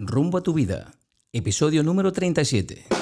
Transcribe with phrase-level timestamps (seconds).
[0.00, 0.92] Rumbo a tu vida,
[1.32, 2.97] episodio número 37.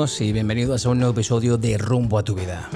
[0.00, 2.70] Y bienvenidos a un nuevo episodio de Rumbo a tu vida.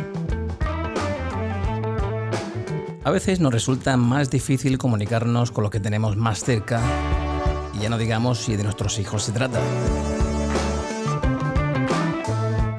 [3.03, 6.83] A veces nos resulta más difícil comunicarnos con lo que tenemos más cerca,
[7.73, 9.59] y ya no digamos si de nuestros hijos se trata.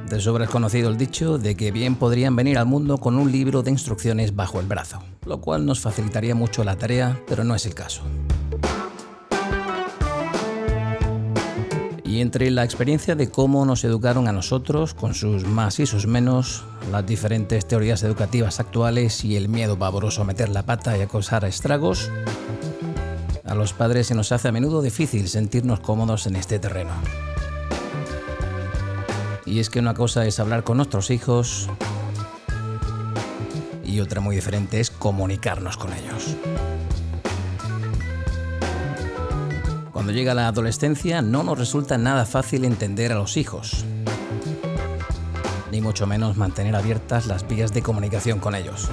[0.07, 3.31] De sobra es conocido el dicho de que bien podrían venir al mundo con un
[3.31, 7.55] libro de instrucciones bajo el brazo, lo cual nos facilitaría mucho la tarea, pero no
[7.55, 8.03] es el caso.
[12.15, 16.07] Y entre la experiencia de cómo nos educaron a nosotros, con sus más y sus
[16.07, 21.01] menos, las diferentes teorías educativas actuales y el miedo pavoroso a meter la pata y
[21.01, 22.09] a estragos,
[23.43, 26.93] a los padres se nos hace a menudo difícil sentirnos cómodos en este terreno.
[29.45, 31.67] Y es que una cosa es hablar con nuestros hijos
[33.83, 36.37] y otra muy diferente es comunicarnos con ellos.
[40.05, 43.85] Cuando llega la adolescencia no nos resulta nada fácil entender a los hijos,
[45.71, 48.87] ni mucho menos mantener abiertas las vías de comunicación con ellos.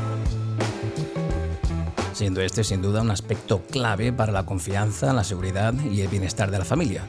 [2.15, 6.51] Siendo este sin duda un aspecto clave para la confianza, la seguridad y el bienestar
[6.51, 7.05] de la familia.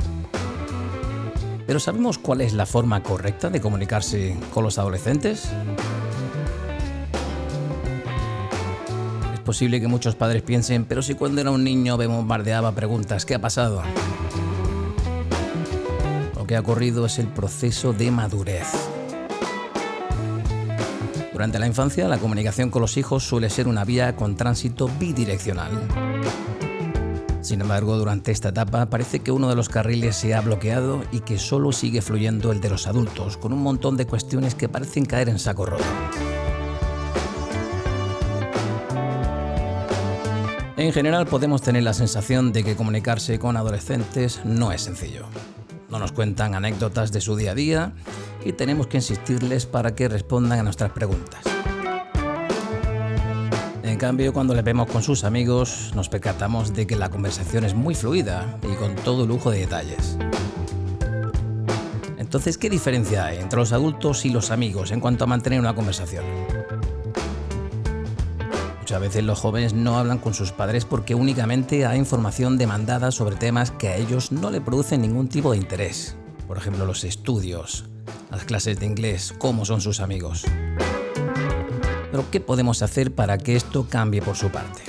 [1.66, 5.48] Pero ¿sabemos cuál es la forma correcta de comunicarse con los adolescentes?
[9.44, 13.36] Posible que muchos padres piensen, pero si cuando era un niño me bombardeaba preguntas, ¿qué
[13.36, 13.84] ha pasado?
[16.36, 18.68] Lo que ha ocurrido es el proceso de madurez.
[21.32, 25.72] Durante la infancia, la comunicación con los hijos suele ser una vía con tránsito bidireccional.
[27.42, 31.20] Sin embargo, durante esta etapa parece que uno de los carriles se ha bloqueado y
[31.20, 35.06] que solo sigue fluyendo el de los adultos, con un montón de cuestiones que parecen
[35.06, 35.84] caer en saco roto.
[40.84, 45.28] En general podemos tener la sensación de que comunicarse con adolescentes no es sencillo.
[45.90, 47.94] No nos cuentan anécdotas de su día a día
[48.44, 51.42] y tenemos que insistirles para que respondan a nuestras preguntas.
[53.82, 57.74] En cambio, cuando les vemos con sus amigos, nos percatamos de que la conversación es
[57.74, 60.18] muy fluida y con todo lujo de detalles.
[62.18, 65.76] Entonces, ¿qué diferencia hay entre los adultos y los amigos en cuanto a mantener una
[65.76, 66.26] conversación?
[68.94, 73.36] Muchas veces los jóvenes no hablan con sus padres porque únicamente hay información demandada sobre
[73.36, 76.16] temas que a ellos no le producen ningún tipo de interés.
[76.48, 77.86] Por ejemplo, los estudios,
[78.30, 80.46] las clases de inglés, cómo son sus amigos.
[82.12, 84.84] Pero ¿qué podemos hacer para que esto cambie por su parte?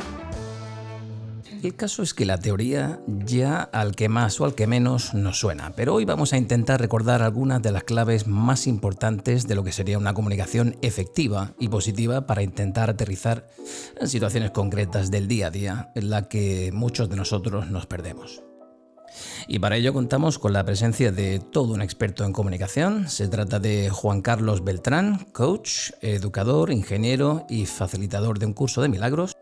[1.65, 5.39] El caso es que la teoría ya al que más o al que menos nos
[5.41, 9.65] suena, pero hoy vamos a intentar recordar algunas de las claves más importantes de lo
[9.65, 13.49] que sería una comunicación efectiva y positiva para intentar aterrizar
[13.99, 18.43] en situaciones concretas del día a día en la que muchos de nosotros nos perdemos.
[19.49, 23.09] Y para ello contamos con la presencia de todo un experto en comunicación.
[23.09, 28.91] Se trata de Juan Carlos Beltrán, coach, educador, ingeniero y facilitador de un curso de
[28.91, 29.35] milagros.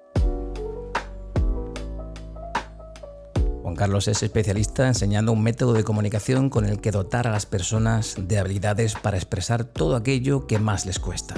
[3.73, 7.47] Juan Carlos es especialista enseñando un método de comunicación con el que dotar a las
[7.47, 11.35] personas de habilidades para expresar todo aquello que más les cuesta.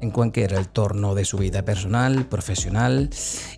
[0.00, 3.08] en cualquier entorno de su vida personal, profesional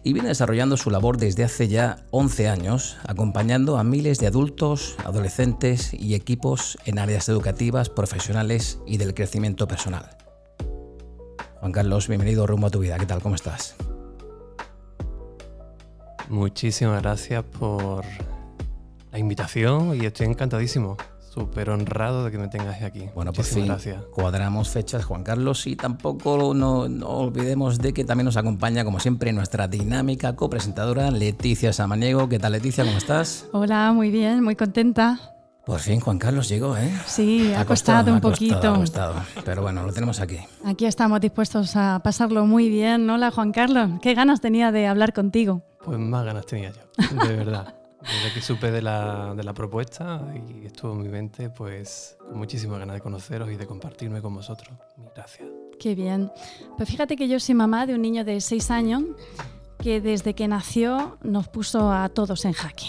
[0.04, 4.94] y viene desarrollando su labor desde hace ya 11 años, acompañando a miles de adultos,
[5.04, 10.16] adolescentes y equipos en áreas educativas, profesionales y del crecimiento personal.
[11.58, 12.96] Juan Carlos, bienvenido rumbo a tu vida.
[12.96, 13.20] ¿Qué tal?
[13.20, 13.74] ¿Cómo estás?
[16.28, 18.04] Muchísimas gracias por
[19.12, 20.96] la invitación y estoy encantadísimo.
[21.32, 23.10] Súper honrado de que me tengas aquí.
[23.14, 24.02] Bueno, por fin gracias.
[24.10, 29.00] cuadramos fechas, Juan Carlos, y tampoco no, no olvidemos de que también nos acompaña, como
[29.00, 32.30] siempre, nuestra dinámica copresentadora Leticia Samaniego.
[32.30, 32.84] ¿Qué tal, Leticia?
[32.84, 33.46] ¿Cómo estás?
[33.52, 35.34] Hola, muy bien, muy contenta.
[35.66, 36.90] Por fin Juan Carlos llegó, ¿eh?
[37.06, 38.72] Sí, ha, costado, un ha costado, poquito.
[38.72, 39.14] ha costado.
[39.44, 40.38] Pero bueno, lo tenemos aquí.
[40.64, 43.10] Aquí estamos dispuestos a pasarlo muy bien.
[43.10, 43.90] Hola, Juan Carlos.
[44.00, 45.64] Qué ganas tenía de hablar contigo.
[45.86, 47.74] Pues más ganas tenía yo, de verdad.
[48.02, 52.38] Desde que supe de la, de la, propuesta y estuvo en mi mente, pues con
[52.38, 54.76] muchísimas ganas de conoceros y de compartirme con vosotros.
[55.14, 55.48] Gracias.
[55.80, 56.30] Qué bien.
[56.76, 59.04] Pues fíjate que yo soy mamá de un niño de seis años
[59.78, 62.86] que desde que nació nos puso a todos en jaque.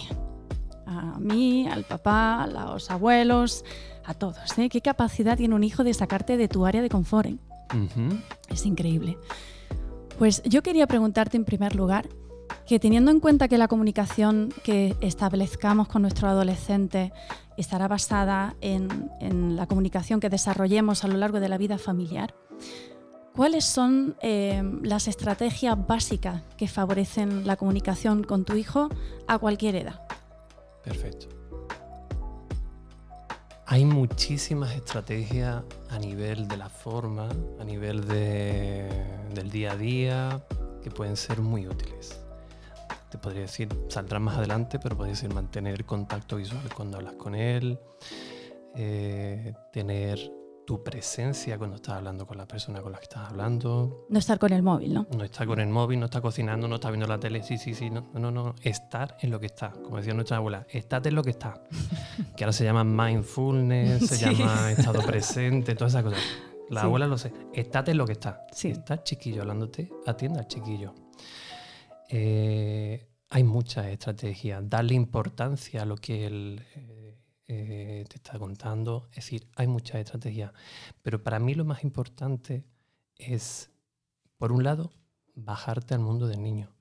[0.85, 3.63] A mí, al papá, a los abuelos,
[4.05, 4.57] a todos.
[4.57, 4.69] ¿eh?
[4.69, 7.27] ¿Qué capacidad tiene un hijo de sacarte de tu área de confort?
[7.27, 7.37] Eh?
[8.49, 9.17] Es increíble.
[10.17, 12.07] Pues yo quería preguntarte en primer lugar
[12.65, 17.13] que teniendo en cuenta que la comunicación que establezcamos con nuestro adolescente
[17.57, 22.33] estará basada en, la comunicación que desarrollemos a lo largo de la vida familiar,
[23.35, 28.89] ¿Cuáles son eh, las estrategias básicas que favorecen la comunicación con tu hijo
[29.27, 30.01] a cualquier edad?
[30.83, 31.27] Perfecto.
[33.67, 35.61] Hay muchísimas estrategias
[35.91, 37.29] a nivel de la forma,
[37.59, 40.43] a nivel del día a día,
[40.81, 42.17] que pueden ser muy útiles.
[43.09, 47.35] Te podría decir, saldrán más adelante, pero podría decir mantener contacto visual cuando hablas con
[47.35, 47.79] él,
[48.75, 50.19] eh, tener
[50.67, 54.05] tu presencia cuando estás hablando con la persona con la que estás hablando.
[54.09, 55.07] No estar con el móvil, ¿no?
[55.15, 57.73] No estar con el móvil, no estar cocinando, no estar viendo la tele, sí, sí,
[57.73, 61.15] sí, no, no, no, estar en lo que está, como decía nuestra abuela, estate en
[61.15, 61.63] lo que está,
[62.35, 66.19] que ahora se llama mindfulness, se llama estado presente, todas esas cosas.
[66.69, 68.45] La abuela lo sé, estate en lo que está.
[68.51, 68.67] Sí.
[68.67, 70.93] Está chiquillo hablándote, atienda al chiquillo.
[72.09, 76.65] Eh, hay muchas estrategias, darle importancia a lo que el...
[77.49, 79.07] Eh, te está contando.
[79.11, 80.51] Es decir, hay muchas estrategias.
[81.01, 82.65] Pero para mí lo más importante
[83.15, 83.71] es,
[84.37, 84.91] por un lado,
[85.35, 86.73] bajarte al mundo del niño.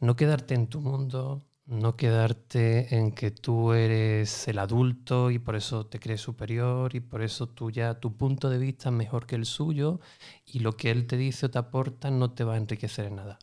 [0.00, 5.56] No quedarte en tu mundo, no quedarte en que tú eres el adulto y por
[5.56, 9.26] eso te crees superior y por eso tú ya tu punto de vista es mejor
[9.26, 10.00] que el suyo
[10.46, 13.16] y lo que él te dice o te aporta no te va a enriquecer en
[13.16, 13.38] nada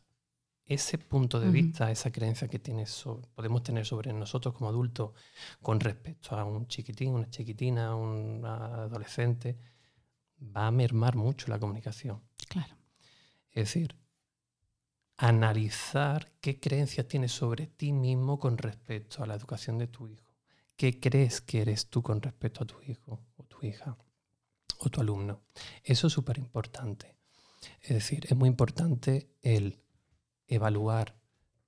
[0.66, 5.12] ese punto de vista, esa creencia que podemos tener sobre nosotros como adultos
[5.62, 9.56] con respecto a un chiquitín, una chiquitina, un adolescente,
[10.40, 12.20] va a mermar mucho la comunicación.
[12.48, 12.74] Claro.
[13.52, 13.94] Es decir,
[15.16, 20.34] analizar qué creencias tienes sobre ti mismo con respecto a la educación de tu hijo.
[20.76, 23.96] ¿Qué crees que eres tú con respecto a tu hijo o tu hija
[24.78, 25.42] o tu alumno?
[25.82, 27.16] Eso es súper importante.
[27.80, 29.80] Es decir, es muy importante el
[30.46, 31.16] evaluar,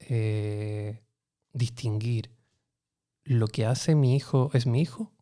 [0.01, 1.03] eh,
[1.53, 2.31] distinguir
[3.25, 5.13] lo que hace mi hijo es mi hijo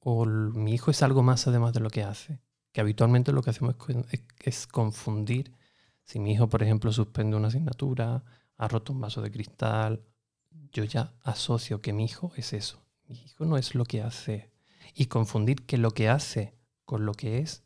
[0.00, 2.40] o mi hijo es algo más además de lo que hace.
[2.72, 3.74] Que habitualmente lo que hacemos
[4.40, 5.52] es, confundir
[6.02, 8.22] si mi hijo, por ejemplo, suspende una asignatura,
[8.56, 10.04] ha roto un vaso de cristal,
[10.72, 12.82] yo ya asocio que mi hijo es eso.
[13.08, 14.50] Mi hijo no es lo que hace.
[14.94, 16.54] Y confundir que lo que hace
[16.84, 17.64] con lo que es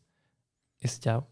[0.79, 1.27] es ya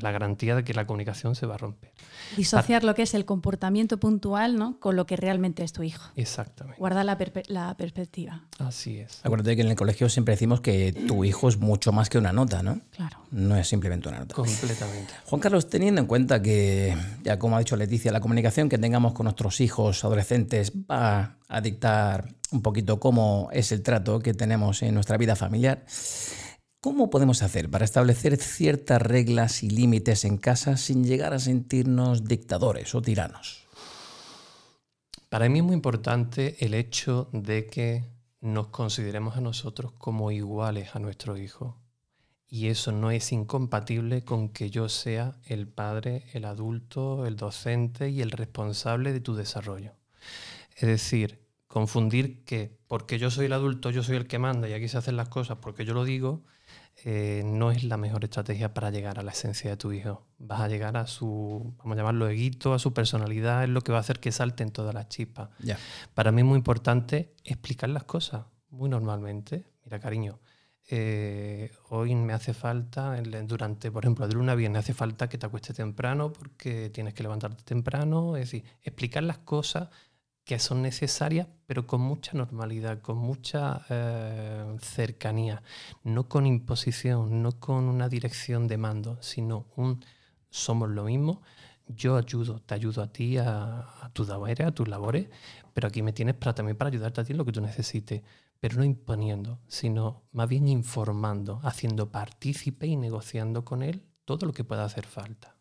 [0.00, 1.92] la garantía de que la comunicación se va a romper.
[2.36, 4.80] Disociar lo que es el comportamiento puntual ¿no?
[4.80, 6.10] con lo que realmente es tu hijo.
[6.16, 6.78] Exactamente.
[6.78, 7.18] Guarda la,
[7.76, 8.44] perspectiva.
[8.58, 9.20] Así es.
[9.24, 12.32] Acuérdate que en el colegio siempre decimos que tu hijo es mucho más que una
[12.32, 12.80] nota, ¿no?
[12.96, 13.18] Claro.
[13.30, 14.34] No es simplemente una nota.
[14.34, 15.12] Completamente.
[15.26, 19.12] Juan Carlos, teniendo en cuenta que, ya como ha dicho Leticia, la comunicación que tengamos
[19.12, 24.82] con nuestros hijos adolescentes va a dictar un poquito cómo es el trato que tenemos
[24.82, 25.84] en nuestra vida familiar.
[26.84, 32.24] ¿Cómo podemos hacer para establecer ciertas reglas y límites en casa sin llegar a sentirnos
[32.24, 33.68] dictadores o tiranos?
[35.28, 38.10] Para mí es muy importante el hecho de que
[38.40, 41.76] nos consideremos a nosotros como iguales a nuestro hijo.
[42.48, 48.10] Y eso no es incompatible con que yo sea el padre, el adulto, el docente
[48.10, 49.92] y el responsable de tu desarrollo.
[50.74, 54.72] Es decir, confundir que porque yo soy el adulto, yo soy el que manda y
[54.72, 56.42] aquí se hacen las cosas porque yo lo digo,
[57.04, 60.24] eh, no es la mejor estrategia para llegar a la esencia de tu hijo.
[60.38, 63.90] Vas a llegar a su, vamos a llamarlo eguito, a su personalidad, es lo que
[63.90, 65.50] va a hacer que salten todas las chispas.
[66.14, 69.64] Para mí es muy importante explicar las cosas muy normalmente.
[69.84, 70.38] Mira, cariño,
[70.88, 75.46] eh, hoy me hace falta, durante, por ejemplo, de luna viernes, hace falta que te
[75.46, 78.36] acuestes temprano porque tienes que levantarte temprano.
[78.36, 79.88] Es decir, explicar las cosas
[80.44, 85.62] que son necesarias, pero con mucha normalidad, con mucha eh, cercanía,
[86.02, 90.04] no con imposición, no con una dirección de mando, sino un
[90.50, 91.42] somos lo mismo,
[91.88, 95.28] yo ayudo, te ayudo a ti, a, tus labores, a tus labores,
[95.72, 98.22] pero aquí me tienes para, también para ayudarte a ti en lo que tú necesites,
[98.60, 104.52] pero no imponiendo, sino más bien informando, haciendo partícipe y negociando con él todo lo
[104.52, 105.51] que pueda hacer falta.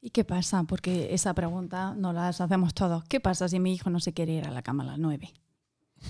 [0.00, 0.62] ¿Y qué pasa?
[0.64, 3.04] Porque esa pregunta nos la hacemos todos.
[3.04, 5.32] ¿Qué pasa si mi hijo no se quiere ir a la cama a las nueve?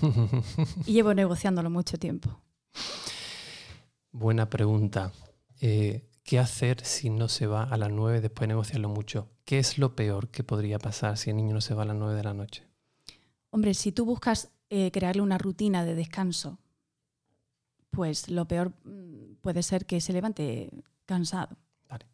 [0.85, 2.41] y llevo negociándolo mucho tiempo.
[4.11, 5.11] Buena pregunta.
[5.61, 9.29] Eh, ¿Qué hacer si no se va a las nueve después de negociarlo mucho?
[9.47, 11.95] ¿qué es lo peor que podría pasar si el niño no se va a las
[11.95, 12.67] 9 de la noche?
[13.49, 16.59] Hombre, si tú buscas eh, crearle una rutina de descanso,
[17.89, 20.69] pues lo peor mm, puede ser que se levante
[21.05, 21.55] cansado.
[21.87, 22.05] Vale.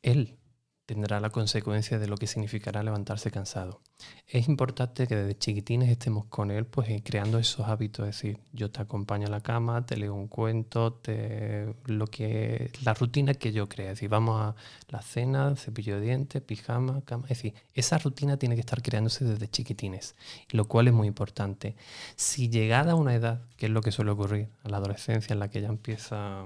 [0.00, 0.38] Él
[0.86, 3.80] tendrá la consecuencia de lo que significará levantarse cansado.
[4.26, 8.40] Es importante que desde chiquitines estemos con él, pues eh, creando esos hábitos, es decir,
[8.52, 13.32] yo te acompaño a la cama, te leo un cuento, te, lo que la rutina
[13.34, 14.54] que yo crea, es decir, vamos a
[14.88, 19.24] la cena, cepillo de dientes, pijama, cama, es decir, esa rutina tiene que estar creándose
[19.24, 20.14] desde chiquitines,
[20.50, 21.76] lo cual es muy importante.
[22.16, 25.38] Si llegada a una edad, que es lo que suele ocurrir a la adolescencia en
[25.38, 26.44] la que ya empieza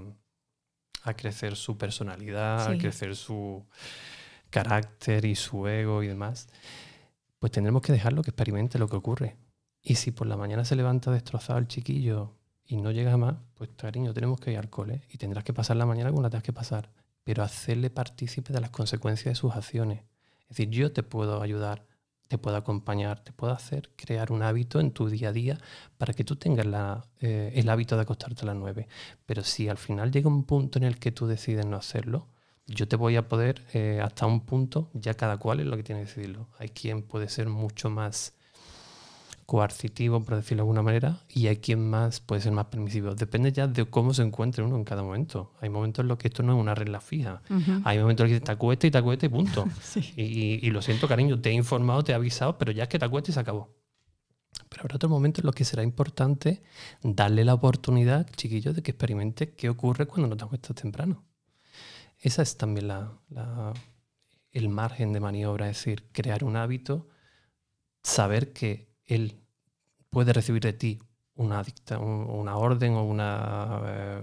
[1.02, 3.64] a crecer su personalidad, a crecer su
[4.50, 6.49] carácter y su ego y demás,
[7.38, 9.37] pues tendremos que dejarlo que experimente lo que ocurre.
[9.83, 13.71] Y si por la mañana se levanta destrozado el chiquillo y no llega más, pues
[13.76, 16.45] cariño, tenemos que ir al cole y tendrás que pasar la mañana como la tengas
[16.45, 16.90] que pasar,
[17.25, 20.02] pero hacerle partícipe de las consecuencias de sus acciones.
[20.43, 21.87] Es decir, yo te puedo ayudar,
[22.26, 25.59] te puedo acompañar, te puedo hacer crear un hábito en tu día a día
[25.97, 26.67] para que tú tengas
[27.21, 28.88] eh, el hábito de acostarte a las nueve.
[29.25, 32.28] Pero si al final llega un punto en el que tú decides no hacerlo,
[32.68, 35.82] yo te voy a poder, eh, hasta un punto, ya cada cual es lo que
[35.82, 36.48] tiene que decidirlo.
[36.58, 38.34] Hay quien puede ser mucho más
[39.46, 43.14] coercitivo, por decirlo de alguna manera, y hay quien más puede ser más permisivo.
[43.14, 45.54] Depende ya de cómo se encuentre uno en cada momento.
[45.62, 47.40] Hay momentos en los que esto no es una regla fija.
[47.84, 49.66] Hay momentos en los que te acuesta y te acuesta y punto.
[50.16, 52.98] y, y, lo siento, cariño, te he informado, te he avisado, pero ya es que
[52.98, 53.75] te acuestas y se acabó.
[54.68, 56.62] Pero habrá otro momento en los que será importante
[57.02, 61.25] darle la oportunidad, chiquillo, de que experimente qué ocurre cuando no te acuestas temprano.
[62.20, 62.90] Esa es también
[64.52, 67.08] el margen de maniobra, es decir, crear un hábito,
[68.02, 69.40] saber que él
[70.10, 71.00] puede recibir de ti
[71.34, 74.22] una, dicta, una orden o una eh,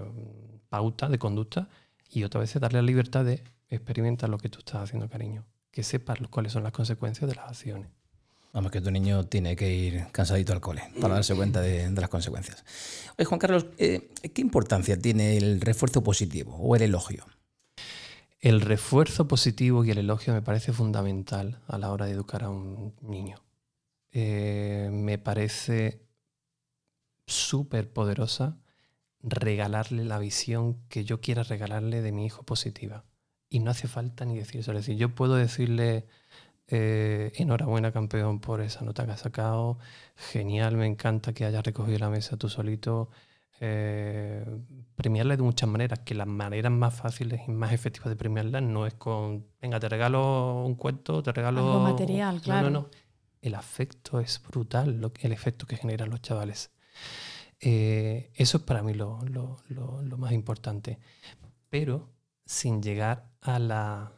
[0.67, 1.69] pauta de conducta
[2.09, 5.45] y otra vez darle la libertad de experimentar lo que tú estás haciendo, cariño.
[5.71, 7.89] Que sepas cuáles son las consecuencias de las acciones.
[8.53, 12.09] Vamos, que tu niño tiene que ir cansadito al cole para darse cuenta de, las
[12.09, 12.63] consecuencias.
[13.17, 17.25] Oye, Juan Carlos, eh, ¿qué importancia tiene el refuerzo positivo o el elogio?
[18.39, 22.49] El refuerzo positivo y el elogio me parece fundamental a la hora de educar a
[22.49, 23.43] un niño.
[24.11, 26.05] Eh, me parece
[27.27, 28.57] súper poderosa
[29.21, 33.05] regalarle la visión que yo quiera regalarle de mi hijo positiva.
[33.49, 34.71] Y no hace falta ni decir eso.
[34.71, 36.05] Es decir, yo puedo decirle,
[36.67, 39.79] eh, enhorabuena campeón por esa nota que has sacado,
[40.15, 43.09] genial, me encanta que hayas recogido la mesa tú solito,
[43.61, 44.45] eh,
[44.95, 48.85] premiarle de muchas maneras, que las maneras más fáciles y más efectivas de premiarla no
[48.85, 51.61] es con, venga, te regalo un cuento, te regalo...
[51.61, 52.69] Algo material, claro.
[52.69, 52.89] No, no,
[53.41, 56.71] El afecto es brutal, lo, el efecto que generan los chavales.
[57.59, 60.99] Eh, eso es para mí lo, lo, más importante.
[61.69, 62.09] Pero
[62.45, 64.11] sin llegar a la...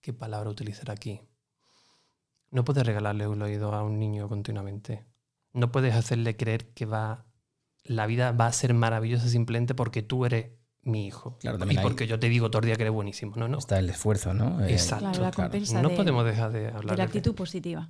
[0.00, 1.20] ¿Qué palabra utilizar aquí?
[2.50, 5.04] No puedes regalarle un oído a un niño continuamente.
[5.52, 7.23] No puedes hacerle creer que va
[7.84, 10.46] la vida va a ser maravillosa simplemente porque tú eres
[10.82, 11.38] mi hijo.
[11.42, 13.34] y porque yo te digo todo el día que eres buenísimo.
[13.36, 13.58] No, no.
[13.58, 14.64] Está el esfuerzo, ¿no?
[14.64, 15.30] Eh, Exacto.
[15.82, 17.88] no podemos dejar de hablar de la actitud positiva.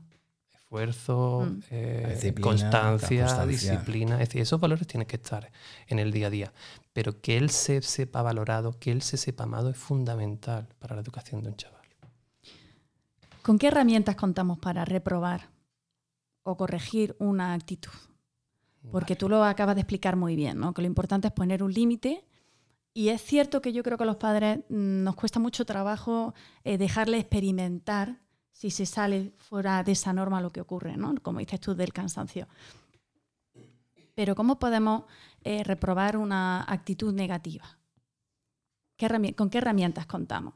[0.53, 1.61] Esfuerzo, mm.
[1.71, 4.15] eh, constancia, disciplina.
[4.15, 5.51] Es decir, esos valores tienen que estar
[5.87, 6.53] en el día a día.
[6.93, 11.03] Pero que él se sepa valorado, que él se sepa amado es fundamental para la
[11.03, 11.83] educación de un chaval.
[13.43, 15.51] ¿Con qué herramientas contamos para reprobar
[16.45, 17.93] o corregir una actitud?
[18.91, 20.75] Porque tú lo acabas de explicar muy bien, ¿no?
[20.75, 22.25] que lo importante es poner un límite.
[22.93, 26.35] Y es cierto que yo creo que a los padres mm, nos cuesta mucho trabajo
[26.63, 28.21] eh, dejarle experimentar
[28.53, 31.15] si se sale fuera de esa norma lo que ocurre, ¿no?
[31.23, 32.47] como dices tú, del cansancio.
[34.15, 35.05] Pero ¿cómo podemos
[35.43, 37.79] eh, reprobar una actitud negativa?
[39.37, 40.55] ¿Con qué herramientas contamos?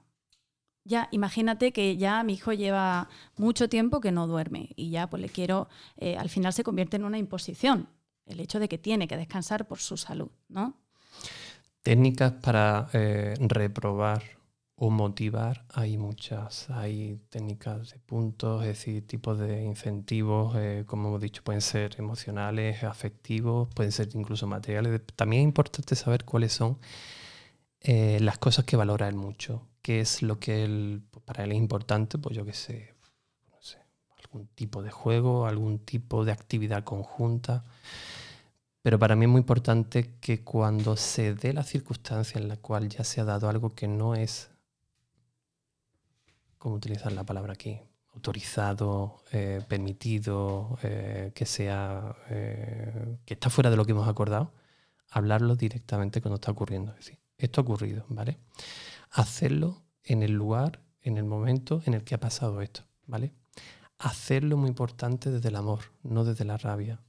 [0.84, 5.20] Ya, imagínate que ya mi hijo lleva mucho tiempo que no duerme y ya pues
[5.20, 7.88] le quiero, eh, al final se convierte en una imposición
[8.28, 10.76] el hecho de que tiene que descansar por su salud, ¿no?
[11.82, 14.22] Técnicas para eh, reprobar
[14.80, 16.70] o motivar hay muchas.
[16.70, 21.96] Hay técnicas de puntos, es decir, tipos de incentivos, eh, como hemos dicho, pueden ser
[21.98, 25.00] emocionales, afectivos, pueden ser incluso materiales.
[25.16, 26.78] También es importante saber cuáles son
[27.80, 31.58] eh, las cosas que valora él mucho, qué es lo que él, para él es
[31.58, 32.94] importante, pues yo qué sé,
[33.50, 33.78] no sé,
[34.22, 37.64] algún tipo de juego, algún tipo de actividad conjunta.
[38.82, 42.88] Pero para mí es muy importante que cuando se dé la circunstancia en la cual
[42.88, 44.50] ya se ha dado algo que no es,
[46.58, 47.80] ¿cómo utilizar la palabra aquí?
[48.14, 54.52] Autorizado, eh, permitido, eh, que sea, eh, que está fuera de lo que hemos acordado,
[55.10, 56.92] hablarlo directamente cuando está ocurriendo.
[56.92, 58.38] Es decir, esto ha ocurrido, ¿vale?
[59.10, 63.32] Hacerlo en el lugar en el momento en el que ha pasado esto, ¿vale?
[63.98, 67.00] Hacerlo muy importante desde el amor, no desde la rabia.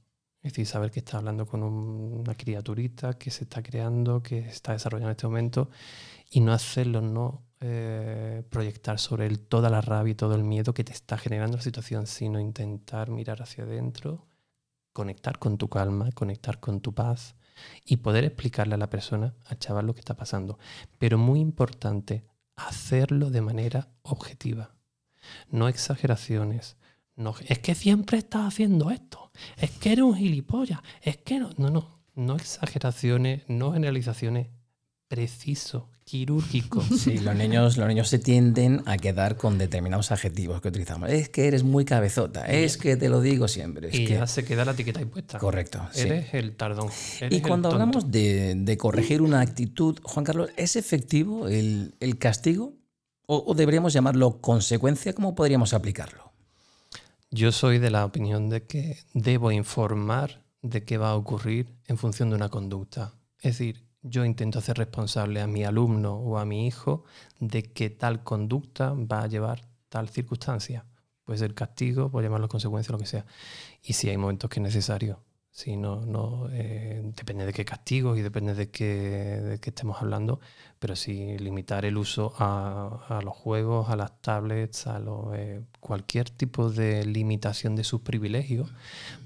[0.42, 4.72] Es decir, saber que está hablando con una criaturita que se está creando, que está
[4.72, 5.70] desarrollando en este momento,
[6.30, 10.72] y no hacerlo, no eh, proyectar sobre él toda la rabia y todo el miedo
[10.72, 14.26] que te está generando la situación, sino intentar mirar hacia adentro,
[14.94, 17.34] conectar con tu calma, conectar con tu paz
[17.84, 20.58] y poder explicarle a la persona, al chaval, lo que está pasando.
[20.98, 22.24] Pero muy importante,
[22.56, 24.74] hacerlo de manera objetiva.
[25.50, 26.76] No exageraciones.
[27.20, 29.30] No, es que siempre estás haciendo esto.
[29.58, 30.80] Es que eres un gilipollas.
[31.02, 32.00] Es que no, no, no.
[32.14, 34.48] No exageraciones, no generalizaciones.
[35.06, 36.82] Preciso, quirúrgico.
[36.98, 41.10] Sí, los niños, los niños se tienden a quedar con determinados adjetivos que utilizamos.
[41.10, 43.88] Es que eres muy cabezota, es que te lo digo siempre.
[43.88, 44.14] Es y que...
[44.14, 45.38] ya se queda la etiqueta impuesta.
[45.38, 45.86] Correcto.
[45.94, 46.88] Eres el tardón.
[47.20, 52.16] eres Y cuando hablamos de, de corregir una actitud, Juan Carlos, ¿es efectivo el, el
[52.16, 52.72] castigo?
[53.26, 55.12] ¿O, o deberíamos llamarlo consecuencia?
[55.12, 56.29] ¿Cómo podríamos aplicarlo?
[57.32, 61.96] Yo soy de la opinión de que debo informar de qué va a ocurrir en
[61.96, 63.14] función de una conducta.
[63.38, 67.04] Es decir, yo intento hacer responsable a mi alumno o a mi hijo
[67.38, 70.86] de que tal conducta va a llevar tal circunstancia.
[71.22, 73.24] Puede ser castigo, puede llamarlo consecuencia, lo que sea.
[73.80, 75.20] Y si hay momentos que es necesario.
[75.52, 80.00] Si no, no eh, depende de qué castigo y depende de qué, de qué estemos
[80.00, 80.40] hablando,
[80.78, 85.00] pero sí limitar el uso a, a los juegos, a las tablets, a
[85.34, 88.72] eh, cualquier tipo de limitación de sus privilegios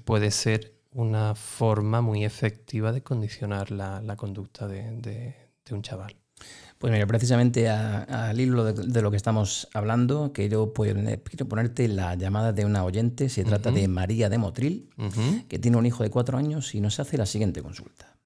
[0.05, 6.15] puede ser una forma muy efectiva de condicionar la, la conducta de- de un chaval.
[6.85, 11.47] Pues mira, precisamente a- al hilo de, de lo que estamos hablando, quiero, poner- quiero
[11.47, 13.27] ponerte la llamada de una oyente.
[13.27, 14.87] Se trata de María de Motril,
[15.49, 18.19] que tiene un hijo de cuatro años y nos hace la siguiente consulta.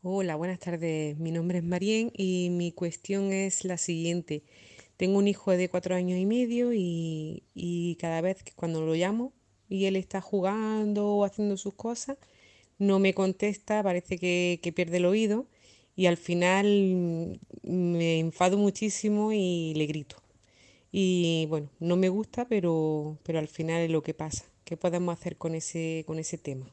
[0.00, 1.18] Hola, buenas tardes.
[1.18, 4.44] Mi nombre es Marien y mi cuestión es la siguiente.
[4.96, 8.94] Tengo un hijo de cuatro años y medio y, y cada vez que cuando lo
[8.94, 9.34] llamo
[9.68, 12.16] y él está jugando o haciendo sus cosas,
[12.78, 15.46] no me contesta, parece que, que pierde el oído
[15.96, 20.16] y al final me enfado muchísimo y le grito.
[20.92, 24.44] Y bueno, no me gusta, pero, pero al final es lo que pasa.
[24.64, 26.66] ¿Qué podemos hacer con ese, con ese tema?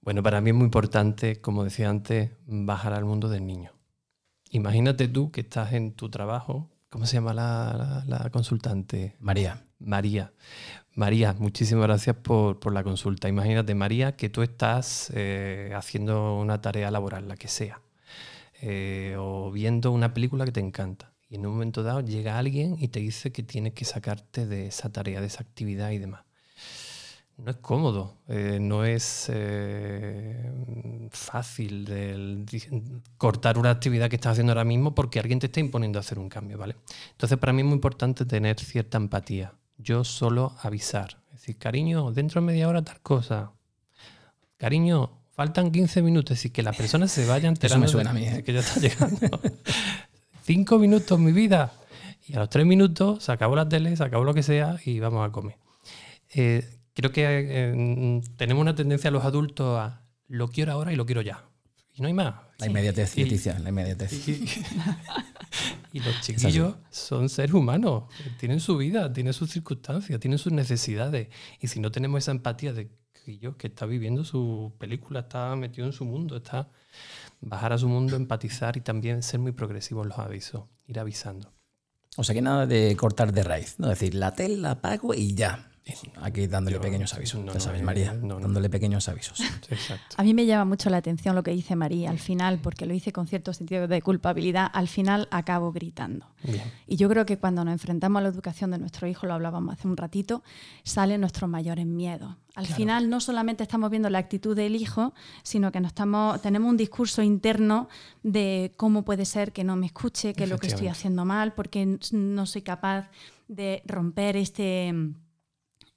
[0.00, 3.72] Bueno, para mí es muy importante, como decía antes, bajar al mundo del niño.
[4.50, 6.70] Imagínate tú que estás en tu trabajo.
[6.90, 9.16] ¿Cómo se llama la, la- la consultante?
[9.20, 10.32] María, María.
[10.94, 13.28] María, muchísimas gracias por, por la consulta.
[13.28, 17.80] Imagínate, María, que tú estás eh, haciendo una tarea laboral, la que sea,
[18.62, 21.12] eh, o viendo una película que te encanta.
[21.28, 24.68] Y en un momento dado llega alguien y te dice que tienes que sacarte de
[24.68, 26.22] esa tarea, de esa actividad y demás.
[27.38, 29.28] No es cómodo, eh, no es
[31.10, 32.46] fácil
[33.16, 36.28] cortar una actividad que estás haciendo ahora mismo porque alguien te está imponiendo hacer un
[36.28, 36.76] cambio, ¿vale?
[37.10, 39.54] Entonces, para mí es muy importante tener cierta empatía.
[39.78, 41.18] Yo solo avisar.
[41.32, 43.52] Es decir, cariño, dentro de media hora tal cosa.
[44.56, 48.32] Cariño, faltan 15 minutos y que la persona se vaya enterando me suena de- a
[48.32, 48.44] mí, ¿eh?
[48.44, 49.40] que ya está llegando.
[50.44, 51.72] Cinco minutos, mi vida.
[52.26, 55.00] Y a los tres minutos se acabó la tele, se acabó lo que sea y
[55.00, 55.56] vamos a comer.
[56.34, 60.96] Eh, creo que eh, tenemos una tendencia a los adultos a lo quiero ahora y
[60.96, 61.44] lo quiero ya.
[61.92, 62.34] Y no hay más.
[62.58, 64.28] La inmediatez, Leticia, la inmediatez.
[64.28, 64.44] y,
[65.92, 68.04] y los chiquillos son seres humanos,
[68.38, 71.28] tienen su vida, tienen sus circunstancias, tienen sus necesidades.
[71.60, 75.86] Y si no tenemos esa empatía de chiquillo que está viviendo su película, está metido
[75.86, 76.68] en su mundo, está
[77.40, 81.52] bajar a su mundo, empatizar y también ser muy progresivo en los avisos, ir avisando.
[82.16, 83.90] O sea que nada de cortar de raíz, ¿no?
[83.90, 85.70] Es decir, la tele la apago y ya.
[86.22, 88.40] Aquí dándole Yo- pequeños avisos, no, ya sabes, María, no, no.
[88.40, 89.38] dándole pequeños avisos.
[89.68, 90.16] Exacto.
[90.16, 92.94] A mí me llama mucho la atención lo que dice María al final, porque lo
[92.94, 94.70] hice con cierto sentido de culpabilidad.
[94.72, 96.26] Al final acabo gritando.
[96.42, 96.62] Bien.
[96.86, 99.74] Y yo creo que cuando nos enfrentamos a la educación de nuestro hijo, lo hablábamos
[99.74, 100.42] hace un ratito,
[100.84, 102.34] salen nuestros mayores miedos.
[102.54, 106.70] Al final no solamente estamos viendo la actitud del hijo, sino que nos estamos, tenemos
[106.70, 107.88] un discurso interno
[108.22, 111.52] de cómo puede ser que no me escuche, que es lo que estoy haciendo mal,
[111.52, 113.10] porque no soy capaz
[113.48, 114.94] de romper este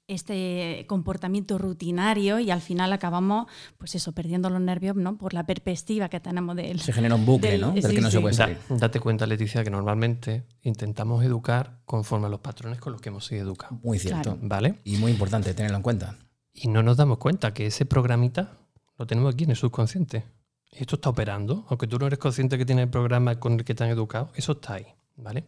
[0.08, 5.44] este comportamiento rutinario y al final acabamos pues eso perdiendo los nervios no por la
[5.44, 7.72] perspectiva que tenemos de él Se genera un bucle, Del- ¿no?
[7.72, 8.22] Del sí, que no se sí.
[8.22, 8.58] puede Da- salir.
[8.70, 13.26] date cuenta, Leticia, que normalmente intentamos educar conforme a los patrones con los que hemos
[13.26, 13.78] sido educados.
[13.84, 14.22] Muy cierto.
[14.32, 14.38] Claro.
[14.42, 14.78] ¿Vale?
[14.84, 16.16] Y muy importante tenerlo en cuenta.
[16.54, 18.52] Y no nos damos cuenta que ese programita
[18.98, 20.24] lo tenemos aquí en el subconsciente.
[20.72, 23.64] Y esto está operando, aunque tú no eres consciente que tiene el programa con el
[23.64, 24.86] que te han educado, eso está ahí.
[25.20, 25.44] ¿Vale?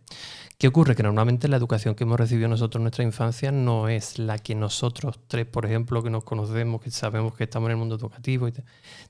[0.58, 0.96] ¿Qué ocurre?
[0.96, 4.56] Que normalmente la educación que hemos recibido nosotros en nuestra infancia no es la que
[4.56, 8.48] nosotros tres, por ejemplo, que nos conocemos, que sabemos que estamos en el mundo educativo,
[8.48, 8.64] y te-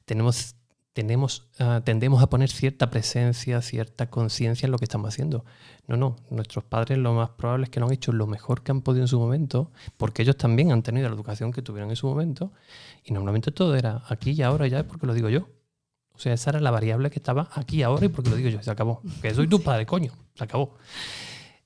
[0.04, 0.54] tenemos
[0.92, 5.44] tenemos, ah, tendemos a poner cierta presencia, cierta conciencia en lo que estamos haciendo.
[5.86, 8.72] No, no, nuestros padres lo más probable es que lo han hecho lo mejor que
[8.72, 11.96] han podido en su momento, porque ellos también han tenido la educación que tuvieron en
[11.96, 12.52] su momento,
[13.04, 15.48] y normalmente todo era aquí y ahora, ya es porque lo digo yo.
[16.12, 18.60] O sea, esa era la variable que estaba aquí ahora y porque lo digo yo,
[18.62, 19.00] se acabó.
[19.22, 20.74] Que soy tu padre, coño, se acabó.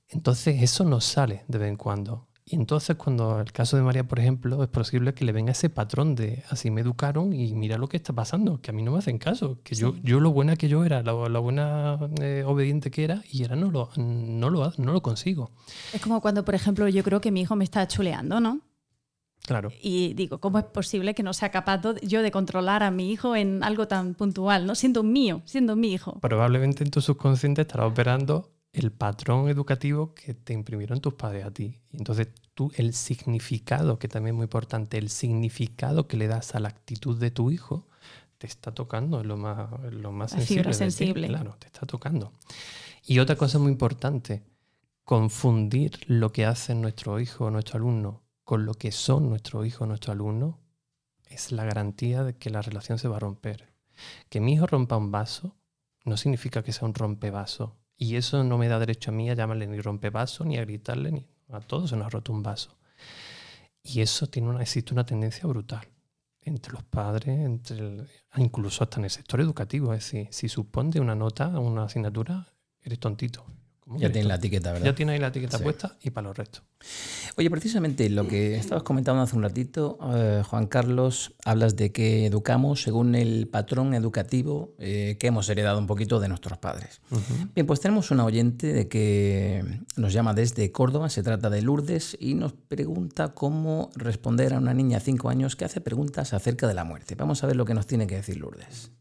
[0.09, 2.27] Entonces eso nos sale de vez en cuando.
[2.47, 5.71] Y entonces cuando el caso de María, por ejemplo, es posible que le venga ese
[5.71, 8.91] patrón de así me educaron y mira lo que está pasando, que a mí no
[8.91, 12.91] me hacen caso, que yo, yo lo buena que yo era, la, buena eh, obediente
[12.91, 15.49] que era y ahora no lo, no, lo, no lo consigo.
[15.91, 18.61] Es como cuando, por ejemplo, yo creo que mi hijo me está chuleando, ¿no?
[19.41, 19.71] Claro.
[19.81, 23.35] Y digo, ¿cómo es posible que no sea capaz yo de controlar a mi hijo
[23.35, 24.75] en algo tan puntual, ¿no?
[24.75, 26.19] Siendo mío, siendo mi hijo.
[26.19, 31.51] Probablemente en tu subconsciente estará operando el patrón educativo que te imprimieron tus padres a
[31.51, 31.79] ti.
[31.93, 36.59] Entonces tú, el significado, que también es muy importante, el significado que le das a
[36.59, 37.87] la actitud de tu hijo,
[38.37, 40.73] te está tocando, es lo más, lo más sensible.
[40.73, 41.27] sensible.
[41.27, 42.33] Claro, te está tocando.
[43.05, 44.43] Y otra cosa muy importante,
[45.03, 49.83] confundir lo que hacen nuestro hijo o nuestro alumno con lo que son nuestro hijo
[49.85, 50.59] o nuestro alumno
[51.27, 53.73] es la garantía de que la relación se va a romper.
[54.29, 55.55] Que mi hijo rompa un vaso
[56.03, 59.35] no significa que sea un rompevaso y eso no me da derecho a mí a
[59.35, 62.77] llamarle ni rompevaso, ni a gritarle, ni a todos se nos ha roto un vaso.
[63.83, 65.87] Y eso tiene una, existe una tendencia brutal
[66.41, 68.05] entre los padres, entre
[68.37, 69.93] incluso hasta en el sector educativo.
[69.93, 72.47] Es decir, si supone una nota, una asignatura,
[72.81, 73.45] eres tontito.
[73.87, 74.85] Ya tiene la etiqueta, ¿verdad?
[74.87, 76.63] Ya tiene ahí la etiqueta puesta y para los restos.
[77.37, 82.25] Oye, precisamente lo que estabas comentando hace un ratito, eh, Juan Carlos, hablas de que
[82.25, 86.99] educamos según el patrón educativo eh, que hemos heredado un poquito de nuestros padres.
[87.53, 89.63] Bien, pues tenemos una oyente de que
[89.97, 94.73] nos llama desde Córdoba, se trata de Lourdes, y nos pregunta cómo responder a una
[94.73, 97.13] niña de 5 años que hace preguntas acerca de la muerte.
[97.13, 98.91] Vamos a ver lo que nos tiene que decir Lourdes.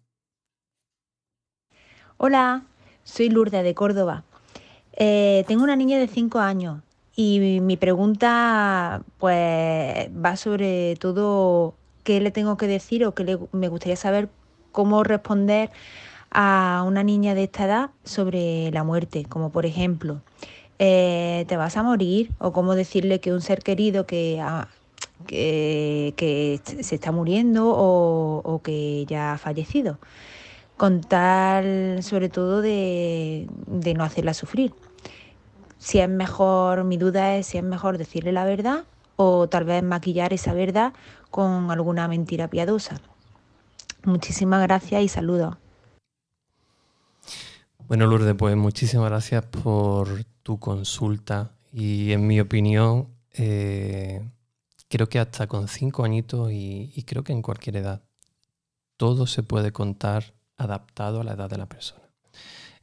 [2.19, 2.67] Hola,
[3.03, 4.25] soy Lourdes de Córdoba.
[4.97, 6.81] Eh, tengo una niña de 5 años
[7.17, 13.69] y mi pregunta pues va sobre todo qué le tengo que decir o qué me
[13.69, 14.29] gustaría saber
[14.73, 15.71] cómo responder
[16.31, 20.21] a una niña de esta edad sobre la muerte, como por ejemplo,
[20.79, 24.43] eh, te vas a morir o cómo decirle que un ser querido que,
[25.27, 29.99] que, se está muriendo o que ya ha fallecido
[30.77, 34.75] con tal sobre todo de, de, no hacerla sufrir.
[35.79, 38.85] Si es mejor, mi duda es si es mejor decirle la verdad
[39.17, 40.93] o tal vez maquillar esa verdad
[41.31, 43.01] con alguna mentira piadosa.
[44.05, 45.57] Muchísimas gracias y saludos.
[47.87, 54.27] Bueno, Lourdes, pues muchísimas gracias por tu consulta y en mi opinión eh,
[54.89, 58.03] creo que hasta con cinco añitos y, y creo que en cualquier edad
[58.97, 62.03] todo se puede contar adaptado a la edad de la persona.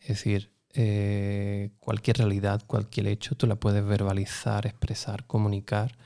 [0.01, 5.97] Es decir, eh, cualquier realidad, cualquier hecho, tú la puedes verbalizar, expresar, comunicar,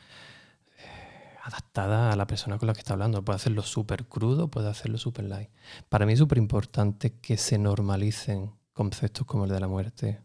[0.77, 3.23] eh, adaptada a la persona con la que está hablando.
[3.23, 5.49] Puede hacerlo súper crudo, puede hacerlo súper light.
[5.89, 10.21] Para mí es súper importante que se normalicen conceptos como el de la muerte.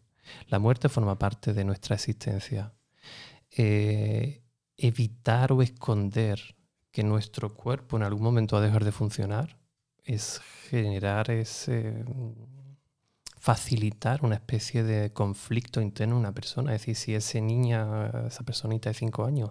[0.49, 2.73] La muerte forma parte de nuestra existencia.
[3.57, 4.43] Eh,
[4.77, 6.57] evitar o esconder
[6.93, 9.60] que nuestro cuerpo en algún momento va a dejar de funcionar
[10.15, 12.05] es generar ese
[13.41, 16.75] facilitar una especie de conflicto interno en una persona.
[16.75, 19.51] Es decir, si ese niña, esa personita de cinco años,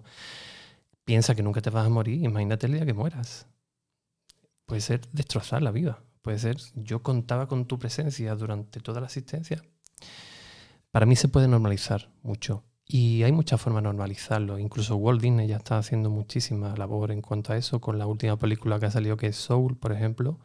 [1.04, 3.46] piensa que nunca te vas a morir, imagínate el día que mueras.
[4.64, 6.04] Puede ser destrozar la vida.
[6.22, 9.60] Puede ser, yo contaba con tu presencia durante toda la asistencia.
[10.92, 12.62] Para mí se puede normalizar mucho.
[12.92, 14.58] Y hay muchas formas de normalizarlo.
[14.58, 17.80] Incluso Walt Disney ya está haciendo muchísima labor en cuanto a eso.
[17.80, 20.40] Con la última película que ha salido, que es Soul, por ejemplo,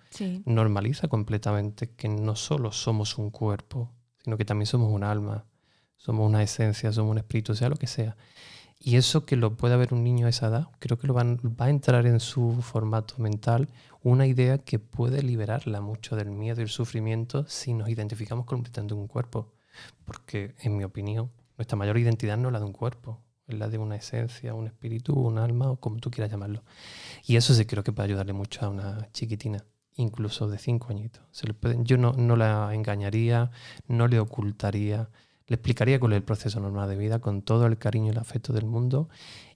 [0.45, 3.89] normaliza completamente que no solo somos un cuerpo,
[4.23, 5.47] sino que también somos un alma,
[5.97, 8.15] somos una esencia, somos un espíritu, sea lo que sea.
[8.77, 11.23] Y eso que lo puede ver un niño a esa edad, creo que lo va
[11.23, 13.69] a entrar en su formato mental
[14.03, 18.93] una idea que puede liberarla mucho del miedo y el sufrimiento si nos identificamos completamente
[18.93, 19.51] con un cuerpo.
[20.05, 23.69] Porque, en mi opinión, nuestra mayor identidad no es la de un cuerpo, es la
[23.69, 26.63] de una esencia, un espíritu, un alma o como tú quieras llamarlo.
[27.25, 29.65] Y eso sí creo que puede ayudarle mucho a una chiquitina,
[29.95, 31.23] incluso de cinco añitos.
[31.79, 33.51] Yo no, no la engañaría,
[33.87, 35.09] no le ocultaría,
[35.47, 38.17] le explicaría cuál es el proceso normal de vida con todo el cariño y el
[38.17, 39.09] afecto del mundo.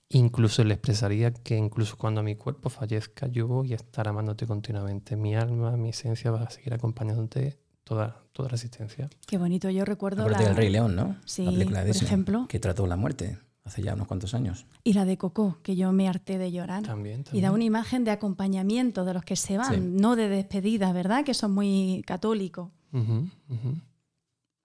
[0.08, 5.16] Incluso le expresaría que incluso cuando mi cuerpo fallezca, yo voy a estar amándote continuamente.
[5.16, 7.59] Mi alma, mi esencia va a seguir acompañándote
[7.90, 9.10] toda, toda la asistencia.
[9.26, 10.28] Qué bonito, yo recuerdo...
[10.28, 10.38] La...
[10.38, 11.16] del Rey León, ¿no?
[11.24, 12.46] Sí, la película de por ejemplo.
[12.48, 13.38] Que trató la muerte.
[13.64, 14.64] hace ya unos cuantos años.
[14.84, 16.84] Y la de Coco, que yo me harté de llorar.
[16.84, 17.42] También, Y también.
[17.44, 19.80] da una imagen de acompañamiento de los que se van, Sí.
[19.80, 21.24] no de despedida, ¿verdad?
[21.24, 22.70] Que son muy católicos.